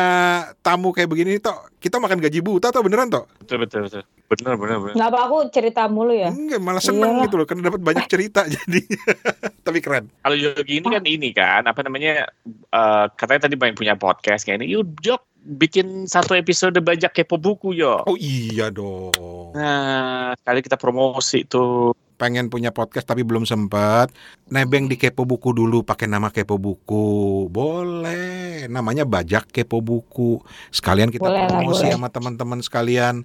tamu 0.65 0.89
kayak 0.91 1.09
begini 1.09 1.37
nih 1.37 1.43
toh. 1.43 1.57
Kita 1.79 2.01
makan 2.01 2.19
gaji 2.19 2.39
buta 2.41 2.73
toh 2.73 2.81
beneran 2.81 3.07
toh? 3.07 3.29
Betul 3.41 3.63
betul 3.63 3.85
betul. 3.87 4.03
Benar 4.29 4.61
benar 4.61 4.77
benar. 4.77 4.93
nggak 4.93 5.09
apa 5.09 5.19
aku 5.25 5.37
cerita 5.49 5.89
mulu 5.89 6.13
ya 6.13 6.29
Enggak, 6.29 6.61
malah 6.61 6.83
seneng 6.85 7.17
Iyalah. 7.17 7.25
gitu 7.25 7.35
loh 7.41 7.45
karena 7.49 7.61
dapat 7.65 7.81
banyak 7.81 8.05
cerita 8.05 8.41
jadinya. 8.45 9.01
tapi 9.65 9.79
keren. 9.81 10.05
Kalau 10.21 10.37
Yogi 10.37 10.73
ini 10.81 10.87
kan 10.89 11.03
ini 11.05 11.29
kan 11.33 11.63
apa 11.65 11.81
namanya 11.81 12.29
eh, 12.49 13.05
katanya 13.17 13.49
tadi 13.49 13.55
pengen 13.57 13.77
punya 13.77 13.93
podcast 13.97 14.45
kayak 14.45 14.61
ini. 14.61 14.73
Yuk 14.77 14.85
Jok 15.01 15.21
bikin 15.39 16.05
satu 16.05 16.35
episode 16.35 16.75
bajak 16.83 17.15
kepo 17.15 17.39
buku 17.39 17.73
yo. 17.73 18.03
Oh 18.05 18.17
iya 18.19 18.67
dong. 18.69 19.55
Nah, 19.55 20.35
kali 20.43 20.59
kita 20.61 20.75
promosi 20.75 21.47
tuh. 21.47 21.95
Pengen 22.19 22.51
punya 22.51 22.75
podcast 22.75 23.07
tapi 23.07 23.23
belum 23.23 23.47
sempat. 23.47 24.11
Nebeng 24.51 24.91
di 24.91 24.99
Kepo 24.99 25.23
Buku 25.23 25.55
dulu 25.55 25.87
pakai 25.87 26.11
nama 26.11 26.27
Kepo 26.27 26.59
Buku. 26.59 27.47
Boleh. 27.47 28.67
Namanya 28.67 29.07
Bajak 29.07 29.47
Kepo 29.47 29.79
Buku. 29.79 30.43
Sekalian 30.67 31.09
kita 31.09 31.31
Boleh 31.31 31.47
lah, 31.47 31.49
promosi 31.49 31.87
boleh. 31.87 31.95
sama 31.95 32.11
teman-teman 32.11 32.59
sekalian. 32.59 33.23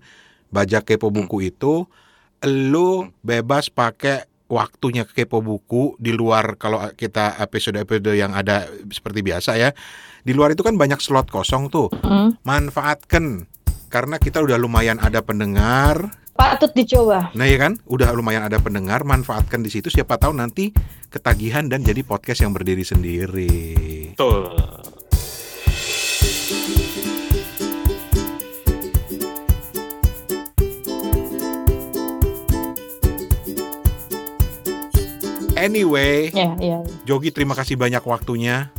Bajak 0.55 0.87
Kepo 0.87 1.11
Buku 1.11 1.43
itu 1.43 1.91
lu 2.45 3.11
bebas 3.25 3.73
pakai 3.73 4.29
waktunya 4.45 5.09
kepo 5.09 5.41
buku 5.41 5.97
di 5.97 6.13
luar 6.13 6.61
kalau 6.61 6.85
kita 6.93 7.41
episode-episode 7.41 8.13
yang 8.13 8.37
ada 8.37 8.69
seperti 8.93 9.25
biasa 9.25 9.57
ya. 9.57 9.73
Di 10.25 10.33
luar 10.33 10.53
itu 10.53 10.65
kan 10.65 10.77
banyak 10.77 11.01
slot 11.01 11.29
kosong 11.33 11.73
tuh. 11.73 11.89
Hmm. 12.05 12.37
Manfaatkan 12.45 13.49
karena 13.95 14.19
kita 14.19 14.43
udah 14.43 14.59
lumayan 14.59 14.99
ada 14.99 15.23
pendengar. 15.23 16.11
Patut 16.35 16.75
dicoba. 16.75 17.31
Nah 17.39 17.47
ya 17.47 17.63
kan, 17.63 17.79
udah 17.87 18.11
lumayan 18.11 18.43
ada 18.43 18.59
pendengar, 18.59 19.07
manfaatkan 19.07 19.63
di 19.63 19.71
situ 19.71 19.87
siapa 19.87 20.19
tahu 20.19 20.35
nanti 20.35 20.75
ketagihan 21.15 21.71
dan 21.71 21.87
jadi 21.87 22.03
podcast 22.03 22.43
yang 22.43 22.51
berdiri 22.51 22.83
sendiri. 22.83 23.55
Betul. 24.19 24.51
Anyway, 35.55 36.35
Ya, 36.35 36.51
ya. 36.59 36.83
Jogi 37.07 37.31
terima 37.31 37.55
kasih 37.55 37.79
banyak 37.79 38.03
waktunya. 38.03 38.75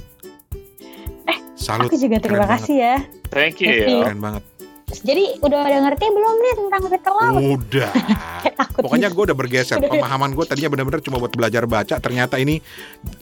Eh, 1.24 1.40
Salut. 1.56 1.88
Aku 1.88 1.96
juga 1.96 2.20
terima 2.20 2.44
keren 2.44 2.60
kasih 2.60 2.76
ya. 2.76 2.96
Thank 3.32 3.64
you. 3.64 3.72
Ya. 3.72 4.04
Keren 4.06 4.20
banget. 4.20 4.55
Jadi 4.86 5.42
udah 5.42 5.60
ada 5.62 5.78
ngerti 5.82 6.06
belum 6.08 6.36
nih 6.38 6.54
tentang 6.62 6.82
Ritter 6.86 7.14
Laut? 7.14 7.42
Udah. 7.42 7.90
Pokoknya 8.86 9.10
gitu. 9.10 9.16
gue 9.18 9.24
udah 9.34 9.38
bergeser. 9.38 9.78
Pemahaman 9.92 10.32
gue 10.32 10.46
tadinya 10.46 10.70
benar-benar 10.72 11.02
cuma 11.02 11.18
buat 11.18 11.34
belajar 11.34 11.66
baca. 11.66 11.98
Ternyata 11.98 12.38
ini 12.38 12.62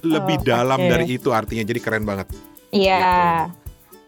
lebih 0.04 0.38
Oh, 0.40 0.46
dalam 0.46 0.80
oke. 0.80 0.90
dari 0.92 1.06
itu 1.08 1.30
artinya. 1.32 1.64
Jadi 1.64 1.80
keren 1.80 2.04
banget. 2.04 2.28
Iya. 2.70 3.48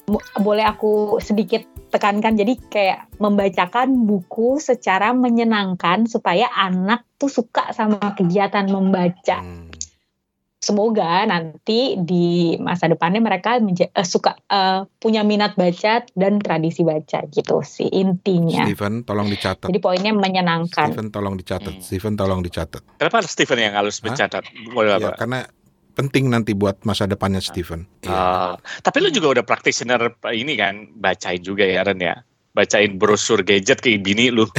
Bo- 0.04 0.26
Boleh 0.38 0.68
aku 0.68 1.18
sedikit 1.18 1.64
tekankan 1.90 2.36
jadi 2.36 2.60
kayak 2.60 3.00
membacakan 3.18 4.04
buku 4.04 4.60
secara 4.60 5.16
menyenangkan 5.16 6.12
supaya 6.12 6.52
anak 6.52 7.08
tuh 7.16 7.32
suka 7.32 7.72
sama 7.72 8.12
kegiatan 8.14 8.68
membaca. 8.68 9.40
Hmm. 9.40 9.72
Semoga 10.66 11.30
nanti 11.30 11.94
di 11.94 12.58
masa 12.58 12.90
depannya 12.90 13.22
mereka 13.22 13.62
menja- 13.62 13.94
eh, 13.94 14.02
suka 14.02 14.34
eh, 14.50 14.82
punya 14.98 15.22
minat 15.22 15.54
baca 15.54 16.02
dan 16.18 16.42
tradisi 16.42 16.82
baca 16.82 17.22
gitu 17.30 17.62
sih 17.62 17.86
intinya. 17.86 18.66
Steven, 18.66 19.06
tolong 19.06 19.30
dicatat. 19.30 19.70
Jadi 19.70 19.78
poinnya 19.78 20.10
menyenangkan. 20.10 20.90
Steven, 20.90 21.14
tolong 21.14 21.38
dicatat. 21.38 21.70
Hmm. 21.70 21.86
Steven, 21.86 22.14
tolong 22.18 22.42
dicatat. 22.42 22.82
Kenapa 22.98 23.22
harus 23.22 23.30
Steven 23.30 23.62
yang 23.62 23.78
harus 23.78 24.02
mencatat? 24.02 24.42
Boleh 24.74 24.98
Ya, 24.98 25.14
apa? 25.14 25.22
karena 25.22 25.40
penting 25.94 26.34
nanti 26.34 26.58
buat 26.58 26.82
masa 26.82 27.06
depannya 27.06 27.46
Steven. 27.46 27.86
Iya. 28.02 28.10
Ah, 28.10 28.54
tapi 28.82 29.06
lu 29.06 29.14
juga 29.14 29.38
udah 29.38 29.46
practitioner 29.46 30.02
ini 30.34 30.58
kan, 30.58 30.90
bacain 30.98 31.46
juga 31.46 31.62
ya 31.62 31.86
Ren 31.86 32.02
ya. 32.02 32.26
Bacain 32.58 32.98
brosur 32.98 33.46
gadget 33.46 33.86
ke 33.86 34.02
bini 34.02 34.34
lu. 34.34 34.50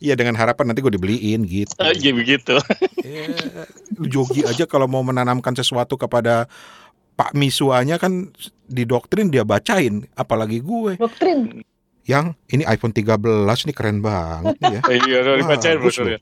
Iya, 0.00 0.16
dengan 0.16 0.32
harapan 0.34 0.72
nanti 0.72 0.80
gue 0.80 0.96
dibeliin 0.96 1.44
gitu. 1.44 1.76
Oh, 1.76 1.92
Iya 1.92 2.12
begitu. 2.16 2.56
Ya, 3.04 3.28
lu 4.00 4.08
Jogi 4.08 4.48
aja 4.48 4.64
kalau 4.64 4.88
mau 4.88 5.04
menanamkan 5.04 5.52
sesuatu 5.52 6.00
kepada 6.00 6.48
Pak 7.20 7.36
Misuanya 7.36 8.00
kan 8.00 8.32
didoktrin 8.64 9.28
dia 9.28 9.44
bacain, 9.44 10.08
apalagi 10.16 10.64
gue 10.64 10.96
Doktrin. 10.96 11.60
yang 12.08 12.32
ini 12.48 12.64
iPhone 12.64 12.96
13 12.96 13.20
nih 13.44 13.76
keren 13.76 14.00
banget 14.00 14.56
ya. 14.64 14.80
Iya, 15.04 15.16
udah 15.20 15.34
dibacain 15.36 15.76
Bagus 15.76 16.00
brosurnya. 16.00 16.18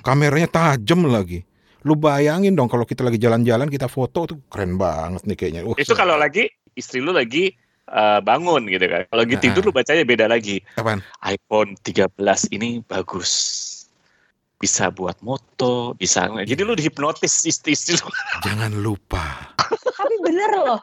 Kameranya 0.00 0.48
tajam 0.48 1.04
lagi. 1.04 1.44
Lu 1.84 1.96
bayangin 1.96 2.52
dong 2.56 2.68
kalau 2.68 2.84
kita 2.84 3.04
lagi 3.04 3.16
jalan-jalan 3.16 3.68
kita 3.68 3.88
foto 3.88 4.24
tuh 4.28 4.38
keren 4.48 4.76
banget 4.76 5.24
nih 5.28 5.36
kayaknya. 5.36 5.60
Uh, 5.64 5.76
Itu 5.76 5.92
kalau 5.92 6.16
lagi 6.16 6.48
istri 6.72 7.00
lu 7.00 7.12
lagi 7.12 7.52
eh, 7.90 8.20
bangun 8.22 8.70
gitu 8.70 8.86
kan. 8.86 9.02
Kalau 9.10 9.20
lagi 9.26 9.34
Nah. 9.36 9.42
tidur 9.42 9.62
lu 9.66 9.72
bacanya 9.74 10.04
beda 10.06 10.26
lagi. 10.30 10.62
apaan? 10.78 11.02
iPhone 11.26 11.74
13 11.82 12.46
ini 12.54 12.80
bagus. 12.86 13.30
Bisa 14.60 14.92
buat 14.92 15.16
moto, 15.24 15.96
bisa. 15.96 16.28
Jadi 16.44 16.60
lu 16.62 16.76
dihipnotis 16.76 17.48
istri-istri 17.48 17.96
lu. 17.96 18.08
Jangan 18.46 18.72
lupa. 18.78 19.56
Tapi 19.96 20.14
bener 20.20 20.50
loh. 20.52 20.80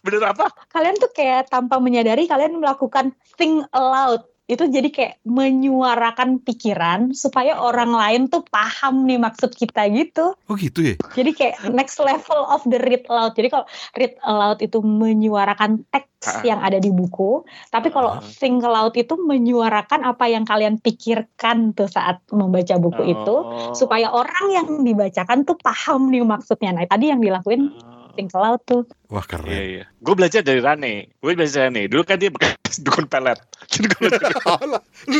Bener 0.00 0.24
apa? 0.24 0.48
Kalian 0.72 0.96
tuh 0.96 1.12
kayak 1.12 1.52
tanpa 1.52 1.76
menyadari 1.76 2.24
kalian 2.24 2.60
melakukan 2.60 3.12
think 3.36 3.64
aloud. 3.72 4.24
Itu 4.52 4.68
jadi 4.68 4.92
kayak 4.92 5.24
menyuarakan 5.24 6.44
pikiran 6.44 7.16
supaya 7.16 7.56
orang 7.56 7.96
lain 7.96 8.28
tuh 8.28 8.44
paham 8.44 9.08
nih 9.08 9.16
maksud 9.16 9.56
kita 9.56 9.88
gitu. 9.88 10.36
Oh 10.36 10.56
gitu 10.60 10.92
ya? 10.92 10.94
Jadi 11.16 11.32
kayak 11.32 11.72
next 11.72 11.96
level 11.96 12.44
of 12.44 12.60
the 12.68 12.76
read 12.76 13.08
aloud. 13.08 13.32
Jadi 13.32 13.48
kalau 13.48 13.64
read 13.96 14.12
aloud 14.20 14.60
itu 14.60 14.84
menyuarakan 14.84 15.88
teks 15.88 16.12
Ah. 16.22 16.44
yang 16.46 16.60
ada 16.62 16.78
di 16.78 16.92
buku, 16.92 17.42
tapi 17.72 17.90
kalau 17.90 18.14
Ah. 18.14 18.22
think 18.22 18.62
aloud 18.62 18.92
itu 18.94 19.16
menyuarakan 19.18 20.04
apa 20.04 20.28
yang 20.28 20.44
kalian 20.44 20.78
pikirkan 20.78 21.72
tuh 21.72 21.88
saat 21.88 22.20
membaca 22.30 22.76
buku 22.76 23.08
itu 23.08 23.36
Oh. 23.42 23.72
supaya 23.72 24.12
orang 24.12 24.46
yang 24.52 24.68
dibacakan 24.84 25.48
tuh 25.48 25.56
paham 25.58 26.12
nih 26.12 26.22
maksudnya. 26.22 26.76
Nah, 26.76 26.84
tadi 26.84 27.08
yang 27.10 27.18
dilakuin 27.18 27.72
Oh. 28.12 28.16
think 28.16 28.30
aloud 28.36 28.60
tuh. 28.68 28.84
Wah 29.08 29.24
Iya, 29.24 29.30
keren. 29.40 29.48
iya. 29.48 29.84
Gue 30.04 30.14
belajar 30.14 30.40
dari 30.44 30.60
Rane. 30.60 31.08
Gue 31.24 31.32
belajar 31.32 31.64
dari 31.64 31.72
Rane. 31.72 31.82
Dulu 31.88 32.02
kan 32.04 32.20
dia 32.20 32.28
bekas 32.28 32.76
dukun 32.84 33.08
pelet. 33.08 33.40
Jadi 33.72 33.86
gue 33.88 34.08
lu, 35.10 35.18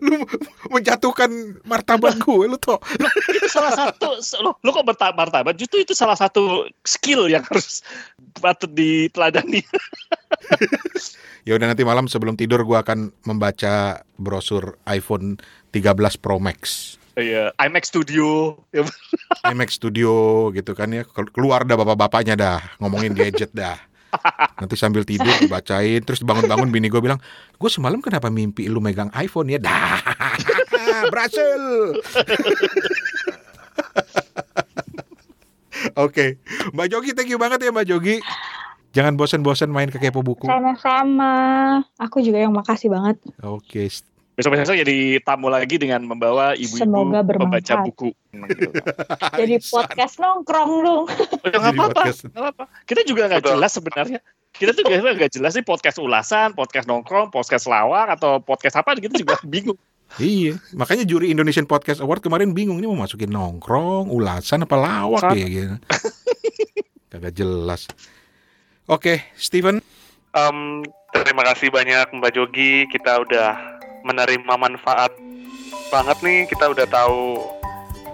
lu 0.00 0.14
menjatuhkan 0.72 1.28
martabat 1.68 2.16
gue 2.16 2.44
lu 2.48 2.56
toh. 2.56 2.80
itu 3.28 3.48
salah 3.52 3.72
satu 3.76 4.16
lo, 4.40 4.56
lo 4.62 4.70
kok 4.72 4.86
martabat 5.12 5.54
justru 5.58 5.82
itu 5.82 5.92
salah 5.92 6.16
satu 6.16 6.70
skill 6.86 7.28
yang 7.28 7.42
harus 7.44 7.82
patut 8.38 8.70
diteladani 8.72 9.60
Ya 11.42 11.58
udah 11.58 11.74
nanti 11.74 11.82
malam 11.82 12.06
sebelum 12.06 12.38
tidur 12.38 12.62
gue 12.62 12.78
akan 12.78 13.10
membaca 13.26 14.06
brosur 14.14 14.78
iPhone 14.86 15.42
13 15.74 16.22
Pro 16.22 16.38
Max. 16.38 16.94
Iya, 17.12 17.52
iMac 17.60 17.84
Studio. 17.84 18.56
Ya, 18.74 18.82
iMac 19.48 19.68
Studio 19.68 20.12
gitu 20.52 20.72
kan 20.72 20.88
ya. 20.88 21.02
Kel- 21.04 21.28
keluar 21.28 21.66
dah 21.66 21.76
bapak-bapaknya 21.76 22.34
dah. 22.38 22.60
Ngomongin 22.78 23.12
gadget 23.12 23.52
dah. 23.52 23.76
Nanti 24.60 24.76
sambil 24.76 25.04
tidur 25.04 25.32
dibacain. 25.40 26.00
Terus 26.04 26.20
bangun-bangun 26.20 26.68
bini 26.68 26.88
gue 26.88 27.00
bilang 27.00 27.20
gue 27.56 27.70
semalam 27.72 28.00
kenapa 28.00 28.28
mimpi 28.28 28.68
lu 28.68 28.80
megang 28.80 29.08
iPhone 29.16 29.48
ya? 29.48 29.58
Dah. 29.60 30.00
Berhasil. 31.12 31.62
Oke, 35.98 36.38
Mbak 36.72 36.86
Jogi, 36.88 37.10
thank 37.12 37.28
you 37.28 37.40
banget 37.40 37.58
ya 37.60 37.74
Mbak 37.74 37.86
Jogi. 37.88 38.16
Jangan 38.92 39.16
bosan-bosan 39.16 39.72
main 39.72 39.88
ke 39.88 39.96
kepo 39.96 40.20
buku. 40.20 40.44
Sama-sama. 40.46 41.32
Aku 41.96 42.20
juga 42.20 42.38
yang 42.38 42.52
makasih 42.52 42.92
banget. 42.92 43.16
Oke, 43.40 43.88
besok-besok 44.42 44.76
jadi 44.82 44.98
tamu 45.22 45.46
lagi 45.46 45.78
dengan 45.78 46.02
membawa 46.02 46.58
ibu-ibu 46.58 46.82
Semoga 46.82 47.22
pembaca 47.22 47.74
buku 47.86 48.10
Gitu. 48.32 48.72
Jadi 49.44 49.54
podcast 49.60 50.16
nongkrong 50.16 50.72
dong. 50.80 51.04
Oh, 51.42 51.50
ya, 51.50 51.58
nggak 51.58 51.74
apa-apa 51.74 52.64
kita 52.86 53.02
juga 53.02 53.26
nggak 53.26 53.42
jelas 53.42 53.74
sebenarnya 53.74 54.20
kita 54.54 54.70
tuh 54.78 54.86
nggak 54.86 55.18
nggak 55.18 55.32
jelas 55.34 55.58
nih 55.58 55.66
podcast 55.66 55.98
ulasan 55.98 56.54
podcast 56.54 56.86
nongkrong 56.86 57.34
podcast 57.34 57.66
lawak 57.66 58.14
atau 58.14 58.38
podcast 58.38 58.78
apa 58.78 58.94
kita 58.94 59.18
juga 59.18 59.42
bingung 59.52 59.74
Iya, 60.20 60.60
makanya 60.76 61.08
juri 61.08 61.32
Indonesian 61.32 61.64
Podcast 61.64 62.04
Award 62.04 62.20
kemarin 62.20 62.52
bingung 62.52 62.76
ini 62.76 62.84
mau 62.84 63.00
masukin 63.00 63.32
nongkrong, 63.32 64.12
ulasan 64.12 64.60
apa 64.60 64.76
lawak 64.76 65.32
ya 65.32 65.48
gitu. 65.48 65.76
Kagak 67.08 67.32
jelas. 67.32 67.88
Oke, 68.84 69.24
Steven. 69.40 69.80
Em, 70.36 70.84
terima 71.16 71.42
kasih 71.48 71.72
banyak 71.72 72.12
Mbak 72.12 72.32
Jogi. 72.36 72.84
Kita 72.92 73.24
udah 73.24 73.80
menerima 74.02 74.54
manfaat 74.58 75.12
banget 75.90 76.18
nih. 76.22 76.40
Kita 76.50 76.70
udah 76.70 76.86
tahu 76.86 77.20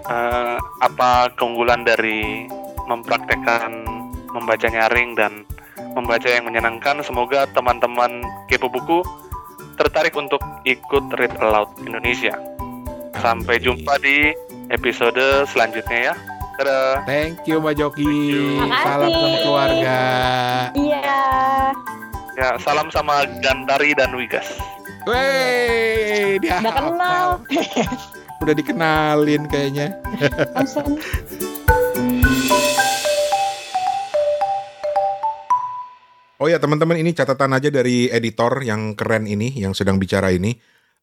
eh, 0.09 0.57
apa 0.81 1.33
keunggulan 1.35 1.85
dari 1.85 2.45
mempraktekkan 2.89 3.85
membaca 4.33 4.67
nyaring 4.69 5.17
dan 5.17 5.45
membaca 5.93 6.27
yang 6.29 6.45
menyenangkan. 6.45 7.01
Semoga 7.05 7.49
teman-teman 7.53 8.23
kepo 8.49 8.69
buku 8.69 9.01
tertarik 9.79 10.13
untuk 10.17 10.41
ikut 10.67 11.05
Read 11.15 11.33
Aloud 11.39 11.71
Indonesia. 11.85 12.35
Sampai 13.19 13.59
jumpa 13.59 13.99
di 13.99 14.31
episode 14.69 15.47
selanjutnya 15.49 16.13
ya. 16.13 16.15
Dadah. 16.59 17.07
Thank 17.07 17.47
you 17.47 17.63
Mbak 17.63 17.79
Joki. 17.79 18.59
Salam 18.83 19.07
sama 19.07 19.37
keluarga. 19.39 19.99
Iya. 20.75 21.23
Ya, 22.35 22.49
salam 22.59 22.87
sama 22.91 23.23
Gantari 23.39 23.95
dan 23.95 24.11
Wigas. 24.11 24.59
Wey, 25.09 26.37
dia 26.37 26.61
Udah 26.61 26.73
kenal. 26.77 27.27
hafal. 27.41 27.89
Udah 28.45 28.53
dikenalin 28.53 29.43
kayaknya. 29.49 29.97
Oh 36.37 36.45
ya 36.45 36.61
teman-teman 36.61 37.01
ini 37.01 37.17
catatan 37.17 37.57
aja 37.57 37.73
dari 37.73 38.05
editor 38.13 38.61
yang 38.61 38.93
keren 38.93 39.25
ini 39.25 39.49
yang 39.57 39.73
sedang 39.73 39.97
bicara 39.97 40.29
ini. 40.29 40.53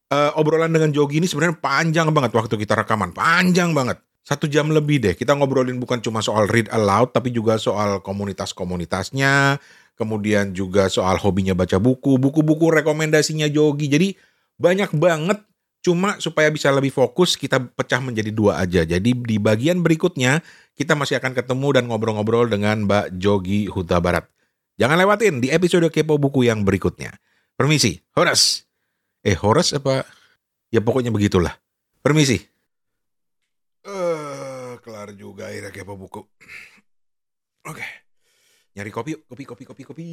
Eh, 0.07 0.31
obrolan 0.39 0.71
dengan 0.71 0.95
Jogi 0.95 1.19
ini 1.19 1.27
sebenarnya 1.27 1.59
panjang 1.59 2.07
banget 2.15 2.31
waktu 2.31 2.55
kita 2.55 2.79
rekaman, 2.79 3.11
panjang 3.11 3.75
banget. 3.75 3.99
Satu 4.23 4.47
jam 4.47 4.71
lebih 4.71 5.03
deh. 5.03 5.15
Kita 5.19 5.35
ngobrolin 5.35 5.83
bukan 5.83 5.99
cuma 5.99 6.23
soal 6.23 6.47
read 6.47 6.71
aloud, 6.71 7.11
tapi 7.11 7.35
juga 7.35 7.59
soal 7.59 7.99
komunitas-komunitasnya, 7.99 9.59
kemudian 9.97 10.53
juga 10.53 10.87
soal 10.87 11.17
hobinya 11.17 11.57
baca 11.57 11.81
buku, 11.81 12.21
buku-buku 12.21 12.69
rekomendasinya 12.69 13.49
Jogi. 13.49 13.89
Jadi 13.89 14.07
banyak 14.61 14.93
banget 14.95 15.41
Cuma 15.87 16.19
supaya 16.19 16.51
bisa 16.51 16.67
lebih 16.73 16.91
fokus 16.91 17.39
kita 17.39 17.63
pecah 17.63 18.03
menjadi 18.03 18.27
dua 18.33 18.59
aja. 18.59 18.83
Jadi 18.83 19.13
di 19.13 19.37
bagian 19.39 19.79
berikutnya 19.79 20.43
kita 20.75 20.99
masih 20.99 21.15
akan 21.21 21.31
ketemu 21.31 21.67
dan 21.79 21.83
ngobrol-ngobrol 21.87 22.49
dengan 22.51 22.83
Mbak 22.83 23.15
Jogi 23.15 23.71
Huta 23.71 24.03
Barat. 24.03 24.27
Jangan 24.75 24.99
lewatin 24.99 25.39
di 25.39 25.47
episode 25.47 25.87
Kepo 25.87 26.19
Buku 26.19 26.43
yang 26.43 26.67
berikutnya. 26.67 27.15
Permisi, 27.55 28.03
Horas. 28.13 28.67
Eh, 29.23 29.33
Horas 29.39 29.71
apa? 29.71 30.03
Ya 30.75 30.83
pokoknya 30.83 31.09
begitulah. 31.09 31.55
Permisi. 32.03 32.43
Eh, 33.87 34.71
kelar 34.83 35.15
juga 35.15 35.47
akhirnya 35.47 35.71
Kepo 35.71 35.95
Buku. 35.95 36.21
Oke. 37.63 38.06
Nyari 38.77 38.91
kopi, 38.93 39.11
kopi, 39.25 39.43
kopi, 39.49 39.63
kopi, 39.65 39.83
kopi. 39.89 40.05